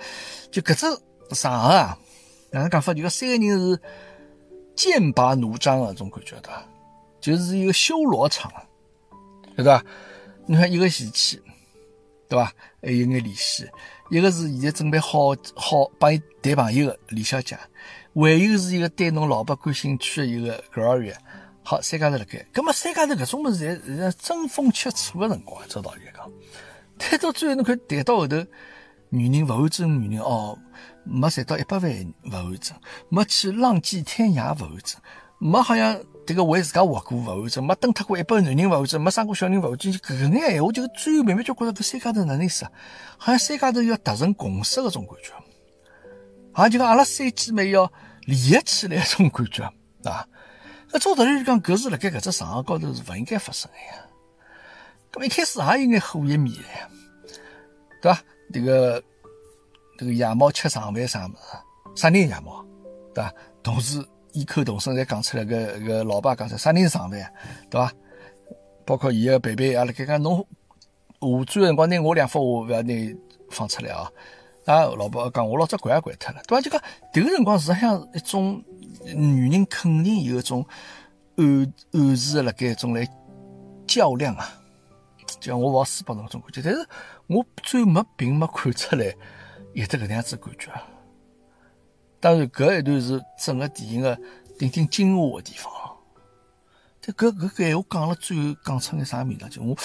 [0.51, 1.97] 就搿只场合啊，
[2.51, 2.93] 哪能讲法？
[2.95, 3.81] 就讲三个人是
[4.79, 6.65] 剑拔弩张啊，种感觉对伐？
[7.21, 8.49] 就是一个修罗场，
[9.57, 9.85] 对伐？
[10.47, 11.43] 你看一个前妻。
[12.29, 12.45] 对伐？
[12.81, 13.67] 还有眼联系，
[14.11, 17.59] 一个是现在准备好好帮伊谈朋友的李小姐，
[18.15, 21.17] 还有是一个对侬老婆感兴趣的一个幼儿园。
[21.65, 26.31] 好，三家头辣盖，葛么三家头搿种物事侪是争风吃醋的辰光，照道理来讲，
[26.99, 28.37] 谈到最后侬看谈到后头，
[29.11, 30.59] 女人勿完整女人哦，
[31.05, 32.77] 没赚到一百万勿完整，
[33.09, 35.01] 没去浪迹天涯勿完整，
[35.39, 42.73] 没好像迭个为自家活过勿完整，没蹬脱过一百男人勿完整，没生过小人勿完整，搿眼闲话就最后慢慢就觉着搿三家头哪能意思啊？
[43.17, 45.33] 好像三家头要达成共识搿种感觉，
[46.53, 47.91] 好像就讲阿拉三姐妹要
[48.27, 49.65] 联合起来种感觉
[50.05, 50.27] 啊！
[50.91, 54.05] 那照道理讲，搿是辣盖搿只场合高头是勿应该发生个呀。
[55.11, 56.89] 咁一开始也应该火一面个呀，
[58.03, 58.23] 对伐？
[58.53, 59.03] 这个
[59.99, 61.41] 这个夜猫吃上饭啥么子？
[61.95, 62.65] 啥人夜猫？
[63.15, 63.35] 对伐？
[63.63, 67.33] 同时异口同声侪讲出来个个老爸讲出啥人是上饭？
[67.69, 67.93] 对伐？
[68.87, 70.39] 包括伊个贝贝也辣盖讲侬
[71.21, 72.95] 下转辰光拿我两幅画勿要拿
[73.51, 74.11] 放出来啊！
[74.65, 76.61] 啊，老爸讲我老早关也关脱了，对伐？
[76.61, 76.81] 就讲
[77.13, 78.63] 迭个辰光实际上一种
[79.03, 80.65] 女人肯定有一种
[81.37, 83.07] 暗暗示辣盖一种来
[83.87, 84.58] 较量啊，
[85.41, 86.89] 就像我往书包那种感觉，但是。
[87.29, 89.15] 我最没并没看出来
[89.75, 90.73] 有得搿能样子感觉，
[92.19, 94.19] 当然搿一段是整个电影的
[94.59, 95.71] 顶顶精华的地方。
[97.03, 99.47] 但搿搿搿闲话讲了最后讲出眼啥味道？
[99.47, 99.77] 就我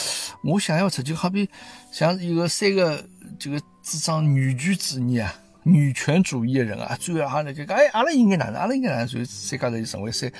[0.46, 1.50] 我想象出，就好比
[1.92, 3.06] 像一个三个
[3.38, 8.56] 这个主张女权主义啊、女权主义的人啊，最后哈那个哎，阿拉应该哪能？
[8.56, 9.08] 阿拉应该哪能？
[9.10, 10.32] 所以三家头就成为三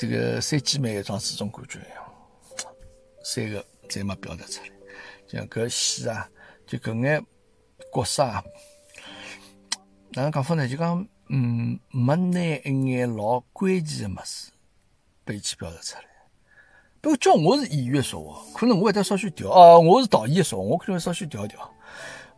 [0.00, 2.02] 这个三姐妹一桩这种感觉一样，
[3.22, 4.70] 三个再没表达出来，
[5.28, 6.30] 像搿戏啊。
[6.66, 7.26] 就搿眼
[7.92, 8.44] 角色啊，
[10.12, 10.68] 哪能讲法呢？
[10.68, 14.52] 就讲，嗯，没拿一眼老关键的物事
[15.24, 16.04] 被去表达出来。
[17.00, 19.50] 不过叫我是演员说话，可能我会得稍许调。
[19.50, 21.58] 哦，我是导演说话，我可能会稍许调调。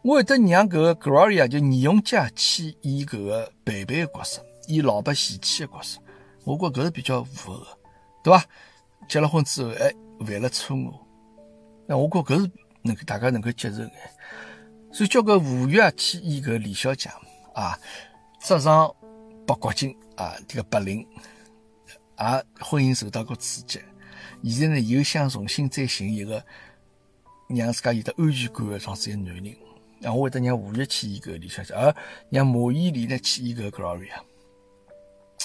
[0.01, 6.01] 我会得让搿个 Gloria 就倪永佳去演搿个贝贝的角色，演老伯贤妻的角色。
[6.45, 7.79] 我觉搿是比较符合，
[8.25, 8.43] 对伐？
[9.07, 9.93] 结了婚之后，哎，
[10.25, 10.95] 犯了错误，
[11.93, 12.51] 那我觉搿是
[12.81, 13.91] 能够大家能够接受的。
[14.91, 17.11] 所以叫个吴越去演个李小姐
[17.53, 17.79] 啊，
[18.41, 18.91] 职场
[19.47, 21.07] 八国金啊，这个白领，
[22.19, 23.79] 也婚姻受到过刺激，
[24.43, 26.43] 现在呢又想重新再寻一个
[27.49, 29.57] 让自家有得安全感的这样子一个男人，
[29.99, 31.95] 那，我会得让吴越去演个李小姐，而
[32.31, 34.15] 让马伊琍呢去演个 Gloria，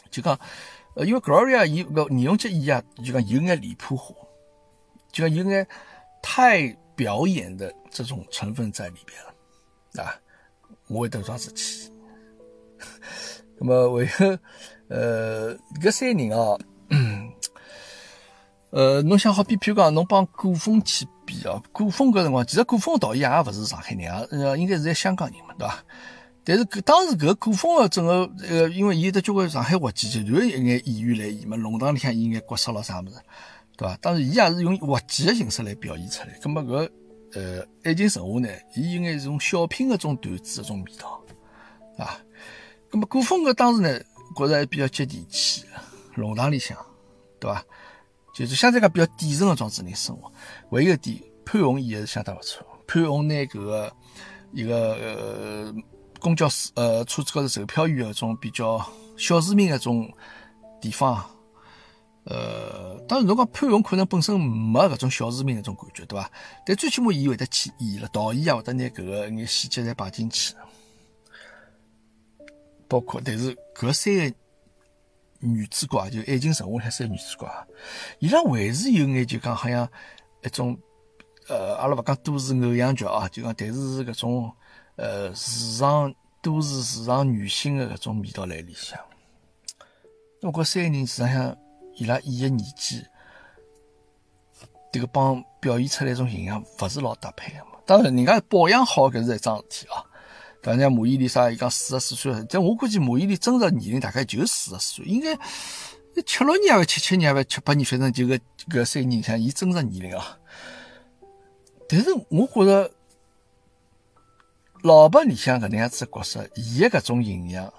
[0.10, 0.40] 就讲，
[0.96, 4.16] 呃，因为 Gloria 伊个倪永杰演啊，就讲有眼离谱化，
[5.12, 5.68] 就讲有眼
[6.30, 10.04] 太表演的这种成分在里边了。
[10.04, 10.14] 啊，
[10.90, 11.90] 我会得桩事体。
[13.58, 14.38] 那么，为后，
[14.90, 16.60] 呃，搿三人哦，
[18.72, 25.82] 呃，侬想好比，譬如讲，侬帮古风去比哦，古风搿辰光，其实古风导演也勿是上海人啊，呃，应该是在香港人嘛，对伐？
[26.44, 33.16] 但是搿当时搿古风的整个，呃，因为伊有得交关上海话剧集团一眼演员来演嘛，弄堂里向演眼角色咾啥物事，
[33.78, 33.96] 对伐？
[34.02, 36.38] 当然，伊也是用滑稽的形式来表现出来。
[36.42, 36.90] 葛末搿。
[37.34, 41.22] 呃，爱情神话呢，伊有眼种小品的种段子，种味道
[41.98, 42.18] 啊。
[42.90, 44.00] 那么古风个当时呢，
[44.34, 45.66] 觉着还比较接地气，
[46.16, 46.78] 弄堂里向，
[47.38, 47.64] 对伐？
[48.34, 50.32] 就是相对讲比较底层的庄子人生活。
[50.70, 52.66] 唯一一点，潘虹演的是相当不错。
[52.88, 53.94] 潘虹拿搿个
[54.54, 55.76] 一个呃
[56.22, 58.84] 公交呃车子高头售票员的种比较
[59.18, 60.10] 小市民的种
[60.80, 61.30] 地方。
[62.30, 66.30] 呃，当然，侬讲潘虹可能本身没搿种小市民那种感觉，对伐？
[66.66, 70.54] 但最起码伊会得去演了，导演也会得拿搿个眼细节侪摆进去。
[72.90, 74.36] 包括，但是搿三个
[75.40, 77.68] 女主角啊，就爱情神话那三个女主角，
[78.20, 79.88] 伊拉还是有眼就讲好像
[80.44, 80.78] 一种
[81.48, 84.52] 呃，阿拉勿讲都市偶像剧啊，就讲但是是搿种
[84.98, 89.00] 呃时尚都市时尚女性的搿种味道来里向。
[90.42, 91.58] 我觉三个人实际上。
[91.98, 93.06] 伊拉演的演技，
[94.94, 97.72] 这个帮表现出来一种形象，勿是老搭配的嘛。
[97.86, 100.04] 当然，人家保养好，搿是一桩事体啊。
[100.62, 105.36] 反正马伊琍啥，伊讲四十四岁，但我估计马伊琍真实年龄大概就四十岁，应该
[106.24, 108.38] 七六年还是七七年还是七八年，反正就个
[108.70, 110.38] 搿三年像伊真实年龄啊。
[111.88, 112.92] 但是我觉着，
[114.84, 117.74] 老白里向搿能样子角色，伊个搿种形象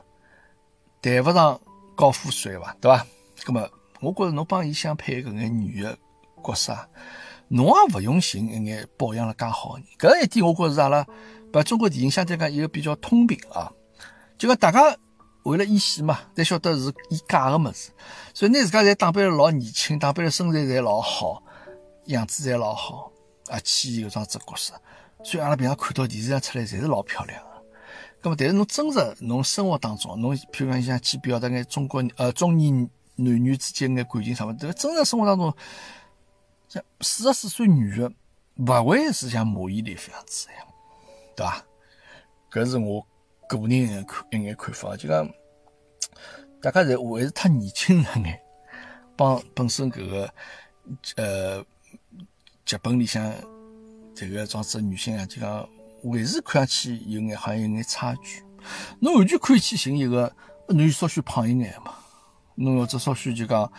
[1.02, 1.60] 谈勿上
[1.94, 3.06] 高富帅伐，对伐？
[3.44, 3.68] 葛么？
[4.00, 5.98] 我觉着侬帮伊相配搿眼女的
[6.44, 6.76] 角色，
[7.48, 9.88] 侬也勿用寻一眼保养了介好的人。
[9.98, 11.06] 搿一点我觉着是阿拉
[11.52, 13.72] 把中国电影相对讲一个比较通病啊。
[14.38, 14.96] 就讲大家
[15.42, 17.90] 为了演戏嘛，侪晓得是演假个物事，
[18.32, 21.42] 所以拿自家侪打扮了老年轻，打扮了身材侪老好，
[22.06, 23.10] 样子侪老好
[23.48, 24.74] 啊，去演搿桩子角色。
[25.24, 27.48] 所以阿拉平常看到电视上出来侪是老漂亮个。
[28.22, 32.88] 咁么，但是侬真实侬生活当中，侬譬如讲想去表达眼中国呃中年。
[33.18, 34.54] 男女之间眼感情啥么？
[34.54, 35.52] 这个真实生活当中，
[36.68, 38.10] 像四十四岁女的，
[38.56, 40.64] 勿会是像马伊琍这样子呀，
[41.36, 41.64] 对吧？
[42.50, 43.04] 搿是我
[43.48, 45.28] 个人一眼看一眼看法，就讲
[46.62, 48.40] 大家侪还是太年轻了眼，
[49.16, 50.34] 帮本身搿个
[51.16, 51.64] 呃
[52.64, 53.34] 剧本里向
[54.14, 55.68] 这个装置女性啊，就讲
[56.02, 58.42] 还是看上去有眼好像有眼差距。
[59.00, 60.32] 侬完全可以去寻一个，
[60.68, 61.94] 侬稍许胖一眼嘛，
[62.58, 63.70] 侬或者稍许就讲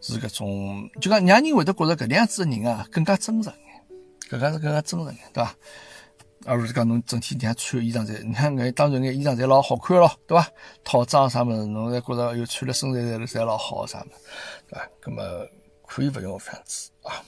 [0.00, 3.56] 是搿种，就讲让人会得觉着搿样子的人啊更加真实眼，
[4.28, 5.54] 搿个是更加真实眼，对伐？
[6.46, 10.48] 而不是讲侬整天你看穿衣裳在，你看眼当然眼衣裳侪老好看咯，对伐？
[10.84, 14.10] 套装啥物事，侬侪觉着又穿了身材侪侪老好啥物事，
[14.68, 14.88] 对伐？
[15.02, 15.22] 搿么
[15.86, 17.22] 可以勿用搿样子啊。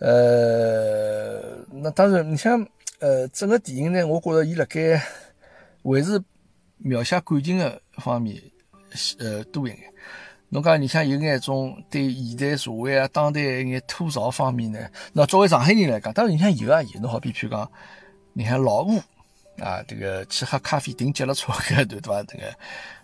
[0.00, 2.66] 呃，那当然，你像
[3.00, 5.00] 呃整个电影呢，我觉着伊辣盖。
[5.82, 6.22] 还是
[6.76, 8.38] 描写感情的方面，
[9.18, 9.89] 呃，多一眼。
[10.50, 14.78] 侬讲你像有眼种对现代社会啊、当代一眼吐槽方面呢？
[15.12, 17.00] 那作为上海人来讲，当然你像有啊有。
[17.00, 17.70] 侬好比譬如讲，
[18.32, 18.98] 你看老吴
[19.62, 22.22] 啊，这个去喝咖啡订急了车搿段对伐？
[22.24, 22.44] 这个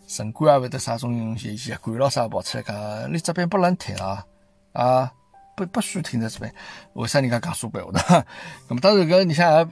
[0.09, 4.25] 城管啊，会得啥种习习惯了啥跑出来讲，你这边不能停啊
[4.73, 5.13] 啊！
[5.57, 6.53] 不不许停在这边，
[6.93, 8.27] 为啥人家讲苏北话的？
[8.69, 9.71] 那么当然搿你像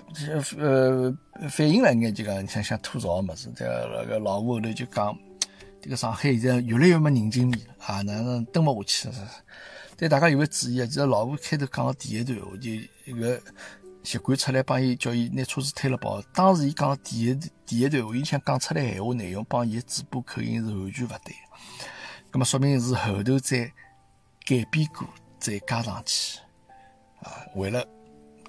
[0.58, 1.14] 呃
[1.50, 5.14] 反映了眼就讲你像像吐槽么子，这那个老吴后头就讲，
[5.84, 9.30] 这个上海现在越来越没人情味了啊，哪能蹲不下去了？
[9.98, 10.86] 但大家有没有注意啊？
[10.86, 13.38] 其实老吴开头讲的第一段话，就一个
[14.02, 16.22] 习惯出来帮伊叫伊拿车子推了跑。
[16.32, 21.34] 当时伊讲第一第一段话，伊想讲出来闲话内容帮伊嘴巴口音是完全勿对，
[22.32, 23.70] 那么说明是后头再
[24.46, 25.06] 改变过。
[25.38, 26.38] 再加上去，
[27.20, 27.86] 啊，为了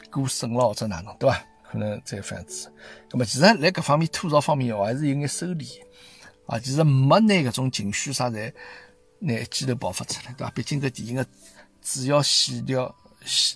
[0.10, 1.45] 过审了或者哪能，对伐？
[1.69, 2.71] 可能再这样子。
[3.12, 5.67] 那么其实来搿方面吐槽方面，我还是有眼收敛，
[6.47, 8.53] 啊，其实没拿搿种情绪啥侪
[9.19, 10.51] 拿一记头爆发出来，对伐？
[10.51, 11.25] 毕竟搿电影个
[11.81, 12.84] 主要线条，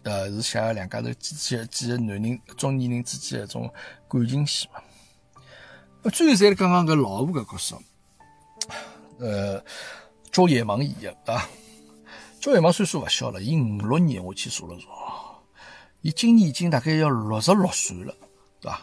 [0.03, 3.71] 呃，是写两家头几几几个男人中年人之间的种
[4.09, 4.81] 感情戏嘛。
[6.01, 7.79] 那最后再讲讲搿老吴搿角色，
[9.19, 9.63] 呃，
[10.31, 11.49] 周野芒演的，对伐？
[12.41, 14.87] 焦野芒岁数勿小了，伊五六年我去查了查，
[16.01, 18.15] 伊今年已经大概要六十六岁了，
[18.61, 18.81] 对伐？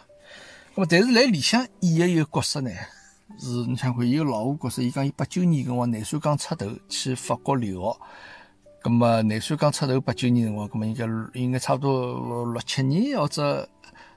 [0.74, 2.70] 那么但是来里向演的一个角色呢，
[3.38, 8.00] 是你想看伊个老五角色，伊讲伊八九年辰光廿岁刚出头去法国留学，
[8.84, 11.04] 那么廿岁刚出头八九年辰光，那么应该
[11.40, 13.68] 应该差不多六七年或者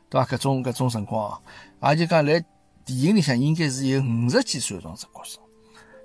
[0.09, 0.25] 对伐？
[0.25, 1.41] 搿种搿种辰光，
[1.83, 2.39] 也就讲来
[2.85, 5.39] 电影里向应该是有五十几岁的种子角色。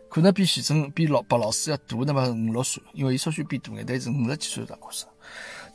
[0.08, 5.06] 可能比徐峥、比老白老师要大那么五六岁，因为伊稍许比大眼，但是五十几岁大角色。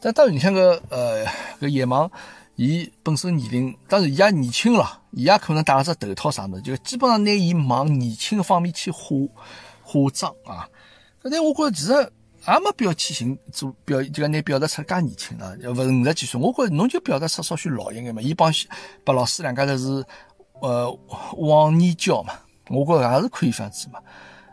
[0.01, 1.25] 但当然，你像个呃
[1.59, 2.09] 个野芒，
[2.61, 9.15] 伊本身年龄当然伊也年轻了，伊也可能戴了只头套啥物事，就基本上拿伊往年轻方面去化
[9.81, 10.67] 化妆啊。
[11.23, 16.41] 但我觉着其实也没必要去寻做表，就讲拿表达出介年轻啊，勿是五十几岁。
[16.41, 18.21] 我觉着侬就表达出稍许老一眼嘛。
[18.21, 18.51] 伊帮
[19.05, 20.05] 白老师两家头是
[20.59, 20.99] 呃
[21.37, 22.33] 忘年交嘛，
[22.67, 24.01] 我觉着也是可以这样子嘛。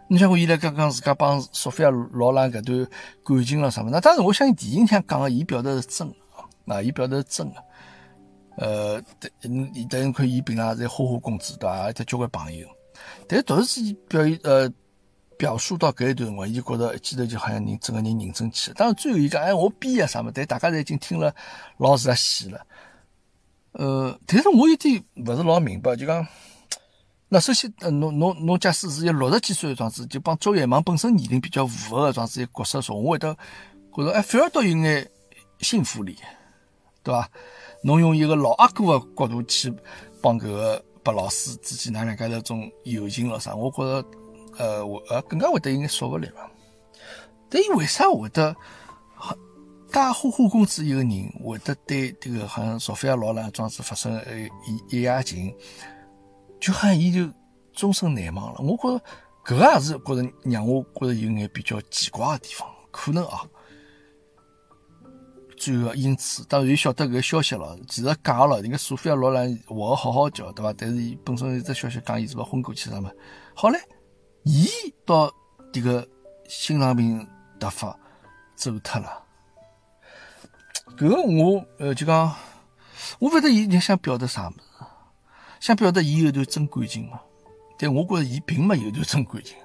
[0.06, 2.88] 你像我现在刚刚自家帮索菲亚罗兰搿段
[3.24, 3.90] 感情了什么？
[3.90, 6.14] 那当然，我相信电影里向讲的，伊表达是真的
[6.72, 7.56] 啊，伊表达是真的。
[8.56, 9.00] 呃，
[9.40, 11.92] 等等，看伊平常在花花公子对伐？
[11.92, 12.66] 得交关朋友，
[13.28, 14.72] 但是突然之间表呃
[15.36, 18.74] 表述到搿一段辰光，伊觉得一记头就好像人整个人认真起来。
[18.74, 20.32] 当然最后伊讲哎我编啊啥么？
[20.34, 21.34] 但大家侪已经听了
[21.78, 22.66] 老是在戏了。
[23.72, 26.26] 呃，但是我有点勿是老明白，就讲。
[27.28, 33.36] 那首先，呃，侬侬侬假使是一六十几岁的状子，就帮周野芒本身年龄比较符合的状子一角色说，我会得
[33.92, 35.10] 觉得，哎，反而倒有眼
[35.58, 36.16] 幸福力，
[37.02, 37.28] 对伐？
[37.82, 39.72] 侬用一个老阿哥的角度去
[40.20, 44.04] 帮搿个白老师之间那两家头种友情了啥，我觉得，
[44.58, 46.42] 呃，我呃更加会得有眼说服力嘛。
[47.48, 48.54] 但伊为啥会得，
[49.92, 55.54] 介花花公子一个人会得对这个好像索菲亚劳兰装子发生呃一一夜情？
[56.58, 57.32] 就好像伊就
[57.72, 59.04] 终身难忘了，我觉着
[59.44, 63.46] 搿个也是觉着让我觉着有眼比较奇怪的地方，可能啊。
[65.66, 70.72] 最后因此，当然又晓得搿个消息了，其实假了，人家索菲亚罗兰活好好叫，对伐？
[70.78, 73.10] 但是伊本身有只消息讲伊是勿昏过去啥嘛？
[73.52, 73.80] 好嘞，
[74.44, 74.68] 伊
[75.04, 75.28] 到
[75.72, 76.06] 迭个
[76.48, 77.26] 心脏病
[77.58, 77.98] 突发
[78.54, 79.24] 走脱了。
[80.96, 82.32] 搿个我呃就讲，
[83.18, 84.58] 我勿晓得伊你想表达啥物事。
[85.58, 87.20] 想表达伊有段真感情嘛？
[87.76, 89.56] 但我觉着伊并没有段真感情，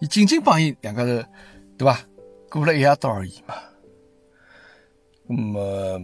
[0.00, 1.28] 伊仅仅帮伊两家头，
[1.76, 2.00] 对伐？
[2.48, 3.54] 过了一夜到而已嘛。
[5.26, 6.00] 那么，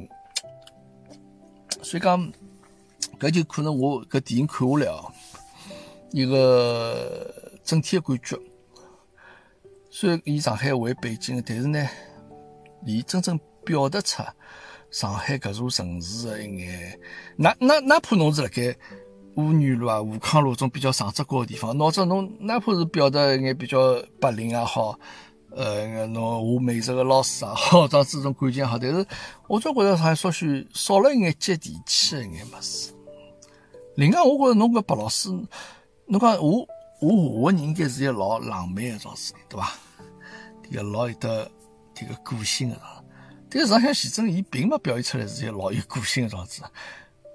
[1.82, 2.32] 所以讲，
[3.18, 5.12] 搿就可能我搿电影看下来哦，
[6.12, 8.38] 一个整体的感觉。
[9.90, 11.86] 虽然以上海为背景，但是呢，
[12.86, 14.22] 伊真正表达出
[14.90, 16.98] 上海搿座城市的一眼，
[17.36, 18.76] 哪哪哪怕侬是辣盖。
[19.36, 24.98] 妇女路啊、武康路这种比较上只高的地方，拿着侬哪怕是表达一眼比较白领也好，
[25.56, 29.04] 呃，侬画美术个老师也好， 这样子种感情好，但是
[29.48, 32.92] 我总觉着像稍许少了一眼接地气一眼物事。
[33.96, 35.28] 另外，我觉着侬搿白老师，
[36.06, 36.66] 侬讲我
[37.00, 39.72] 我画个人应该是一个老浪漫个桩事体，对伐？
[40.70, 41.50] 迭个老有得
[41.94, 42.76] 迭个个性个。
[43.50, 46.62] 但是上徐峥伊并没表现出来是一个老有个性个状子，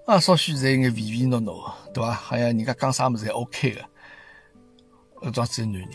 [0.06, 2.14] 啊，稍许在一眼唯唯诺诺个，对伐？
[2.14, 5.90] 好像人家讲啥物事侪 OK 个，搿桩子男人。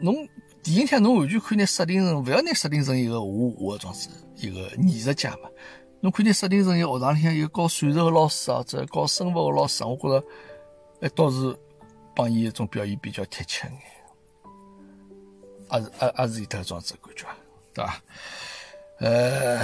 [0.00, 0.14] 侬
[0.64, 3.26] 电影向侬完全可以拿设定成，勿要拿设定成一个画
[3.58, 5.50] 画个桩子，一个艺术家嘛。
[6.00, 10.26] 侬可以设定成一个学堂里向一个教数学个老师啊，或者教生物个老师，我觉着，
[11.02, 11.54] 哎，倒是
[12.16, 13.74] 帮伊一种表现比较贴切眼，
[15.70, 17.26] 也是也也是有得桩子感觉，
[17.74, 18.02] 对伐？
[19.00, 19.58] 呃，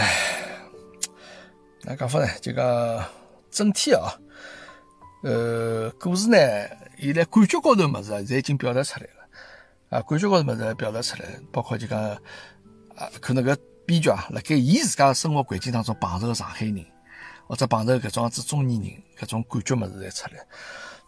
[1.84, 2.28] 哪讲法呢？
[2.42, 3.04] 就讲
[3.50, 4.12] 整体啊，
[5.22, 6.36] 呃，故事呢，
[6.98, 9.19] 伊在感觉高头物事啊，侪已经表达出来了
[9.90, 16.86] 啊，感觉高头物事表达出来，包括就讲啊，可能搿编剧啊，辣盖伊自家生活环境当中碰着个上海人，
[17.48, 20.46] 或者碰着搿种样子中年人，搿种感觉物事侪出来。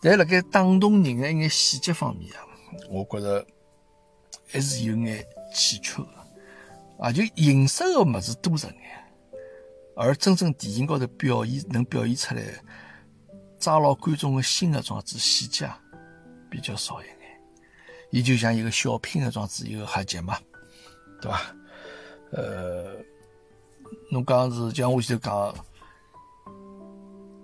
[0.02, 2.42] 但辣盖打动人的一眼细节方面啊，
[2.90, 3.46] 我觉着
[4.50, 5.24] 还是有眼
[5.54, 6.08] 欠缺的。
[6.98, 8.76] 啊，就形式个物事多着眼，
[9.96, 12.42] 而真正电影高头表现能表现出来，
[13.60, 15.80] 抓牢观众个心个状子细节啊
[16.50, 17.21] 比较少一眼。
[18.12, 20.38] 伊就像一个小品的状子，一个合集嘛，
[21.20, 21.40] 对伐？
[22.30, 22.94] 呃，
[24.10, 25.54] 侬讲是像我前头讲，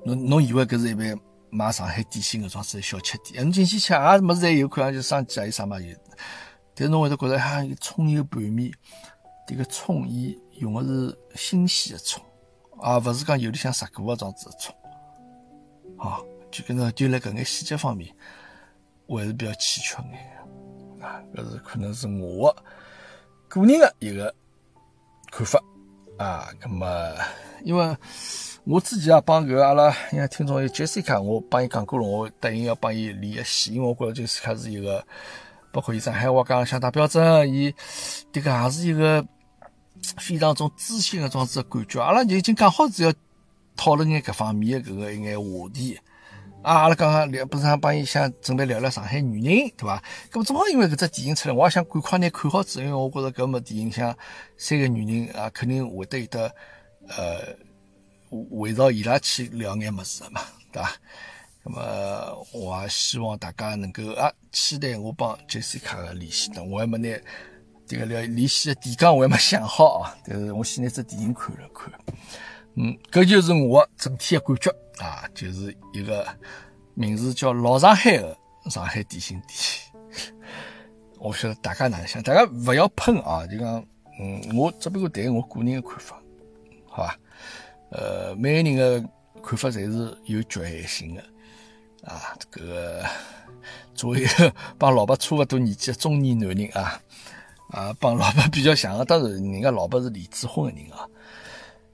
[0.05, 1.19] 侬侬以为搿是一般
[1.51, 3.43] 卖上海点心个状子小吃店？
[3.43, 5.97] 侬进去吃啊，物事侪有，看上去生鸡啊，有啥嘛有。
[6.75, 8.73] 但是侬会得觉着哈，葱油拌面。
[9.47, 12.23] 这个葱，伊用的是新鲜的葱，
[12.83, 14.77] 而勿是讲有里向杀过个种子的葱，
[15.97, 18.15] 啊，就跟着就辣搿眼细节方面，
[19.07, 20.38] 我还是比较欠缺眼
[21.35, 22.55] 搿是可能是我
[23.49, 24.35] 个人的一个
[25.31, 25.61] 看法
[26.19, 26.49] 啊。
[26.61, 27.15] 那么，
[27.65, 27.97] 因为
[28.65, 35.05] 我之前啊帮搿个阿拉因为听众有杰西卡我帮伊讲过了，我答应要帮伊连个戏，因为我觉着杰西卡是一个，
[35.73, 37.75] 包括伊上海话讲相当标准，伊
[38.33, 39.25] 迭个也是一个。
[40.17, 43.13] 非常种知心的种子感觉，阿拉就已经讲好是要
[43.77, 45.99] 讨论眼搿方面的搿个一眼话题
[46.69, 46.83] 啊！
[46.83, 50.03] 阿拉刚刚聊，不是想帮伊想准备聊聊上海女人，对伐？
[50.31, 54.15] 搿么正好因为搿只电影出来，我也想赶快拿看好子，因为我觉着搿么电影像
[54.59, 56.55] 三个女人啊，肯定会得有得
[57.09, 57.57] 呃
[58.51, 60.93] 围绕伊拉去聊眼物事嘛，对伐？
[61.65, 67.19] 那么我也希望大家能够啊期待我帮杰西卡的联系的，我还没拿。
[67.87, 71.91] 这个聊联系的地方我还没想好啊，但是我先拿只电影看了看，
[72.77, 76.27] 嗯，搿就是我整体的感觉啊，就是一个
[76.95, 78.37] 名字叫老上海的
[78.71, 79.59] 上海点心店。
[81.19, 83.85] 我晓得大家哪能想，大家勿要喷啊，就讲，
[84.21, 86.23] 嗯，我只不过谈我个人的看法，
[86.87, 87.17] 好吧？
[87.91, 89.09] 呃，每个人的
[89.43, 91.23] 看法侪是有局限性的
[92.05, 93.05] 啊，这个
[93.95, 97.01] 作为一 个帮老伯差勿多年纪的中年男人啊。
[97.71, 101.07] 啊，帮老伯比较像的，当然人家老伯是离子婚的人啊。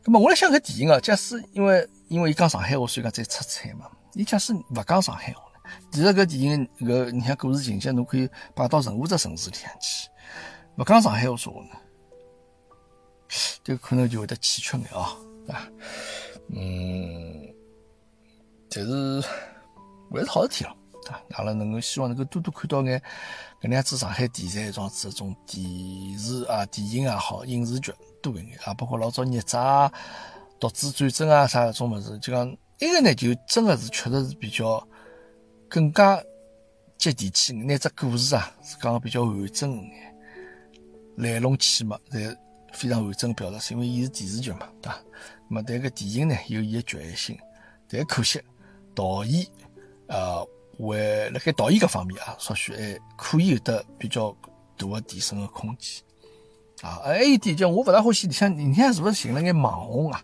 [0.05, 3.91] 那么我来想个电影啊，假使因为因为伊讲上海话，所以讲再出彩嘛。
[4.13, 5.81] 伊假使勿讲上海话呢？
[5.91, 10.09] 其实搿电影搿你像故事情节，侬可以摆到任何只城市里向去，
[10.77, 11.71] 勿讲上海话说话呢，
[13.65, 15.69] 这个可能就会得欠缺眼啊，对伐？
[16.55, 17.55] 嗯，
[18.71, 19.21] 但是
[20.13, 20.77] 还是好事体了。
[21.11, 23.03] 啊，阿拉能够希望能够多多看到眼
[23.65, 27.91] 搿能样子上海题材种子种电视啊、电影也好、影视剧
[28.21, 29.91] 多一眼啊，包括老早孽债、
[30.61, 32.47] 独子战争啊啥搿种物事，就讲
[32.81, 34.87] 埃个呢，就真的是确实是比较
[35.67, 36.23] 更加
[36.99, 40.15] 接地气，拿只故事啊是讲比较完整一眼，
[41.17, 42.37] 来龙去脉侪
[42.75, 45.01] 非常完整表达，是因为伊是电视剧嘛，对伐？
[45.49, 47.39] 那么但个电影呢有伊个局限性，
[47.89, 48.39] 但可惜
[48.95, 49.47] 导演
[50.09, 50.47] 呃。
[50.79, 54.35] 为辣盖导演搿方面啊，稍许还可以有得比较
[54.77, 56.03] 大的提升的空间
[56.83, 57.01] 啊。
[57.05, 60.23] 还有一点就我勿大欢喜里向，里向是勿是寻了眼网红啊？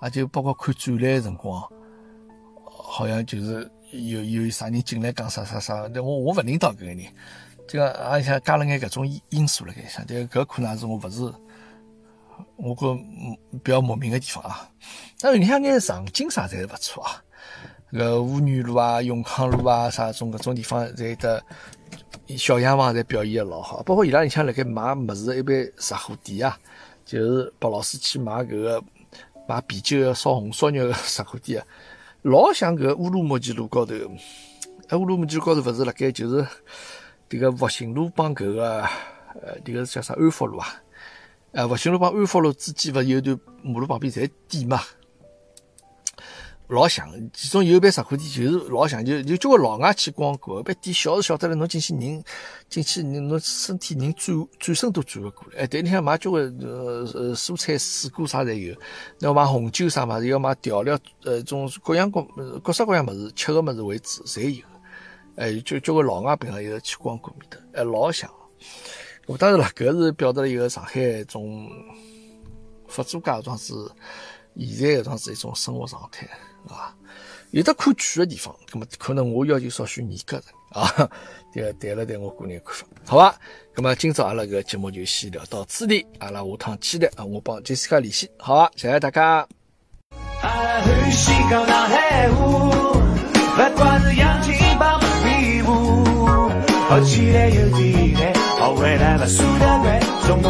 [0.00, 1.62] 啊，就包括看展览辰光，
[2.66, 6.98] 好像就是有有啥人进来讲啥啥啥，但我我勿认得搿个人，
[7.66, 11.32] 这个啊像加了眼搿种因素辣盖里向，但搿可能是我勿是
[12.56, 12.94] 我觉
[13.62, 14.70] 比较莫名的地方啊。
[15.20, 17.22] 但是里向眼场景啥侪是勿错啊。
[17.98, 21.42] 个妇女路啊、永康路啊，啥种搿种地方，侪得
[22.36, 23.82] 小洋房侪表现得老好。
[23.84, 26.58] 包括伊拉里向辣盖卖物事，一般杂货店啊，
[27.04, 28.82] 就是白老师去买搿个
[29.46, 31.66] 买啤酒、烧红烧肉个杂货店啊，
[32.22, 33.94] 老像搿乌鲁木齐路高头，
[34.88, 36.46] 哎，乌鲁木齐高头勿是辣盖就是
[37.28, 38.82] 迭个复兴路帮搿个
[39.34, 40.66] 呃迭个叫啥安福路啊？
[41.52, 44.80] 呃，复兴路帮安福路之间勿有段马路旁边侪店嘛？
[46.68, 52.24] 老像，其中有一爿石货店，就是老像，就就交关老外去光顾，爿店小是小得来，侬进去人
[52.70, 55.60] 进去，侬身体人转转身都转勿过来。
[55.60, 58.74] 哎，店里向买交关呃呃蔬菜水果啥侪有，
[59.18, 62.22] 要买红酒啥物事，要买调料，呃，种各样各
[62.60, 64.64] 各式各样物事，吃个物事为主，侪有。
[65.36, 68.30] 哎，就交关老外平常有去光顾面搭，哎，老像。
[69.26, 71.68] 我当然了，搿是表达了一个上海一种
[72.88, 73.74] 佛祖家装是
[74.56, 76.26] 现在搿种是一种生活状态。
[76.68, 76.94] 啊，
[77.50, 81.10] 有的可取的地方，那么可能我要求稍许严格点啊。
[81.52, 83.36] 对，谈了谈我个人看法，好吧？
[83.76, 88.70] 那么今朝阿拉个节目就先聊到此地，阿拉下趟期待啊，我帮杰西卡联系，好吧？
[88.76, 89.46] 谢谢大家。
[100.26, 100.40] 从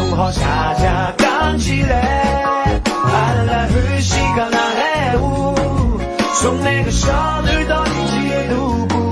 [6.41, 9.09] 从那个小女到第几个独步，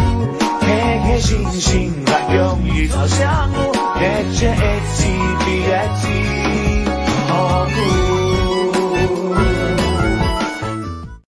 [0.60, 6.43] 开开心心把荣誉抛向我，带着 ATP 的。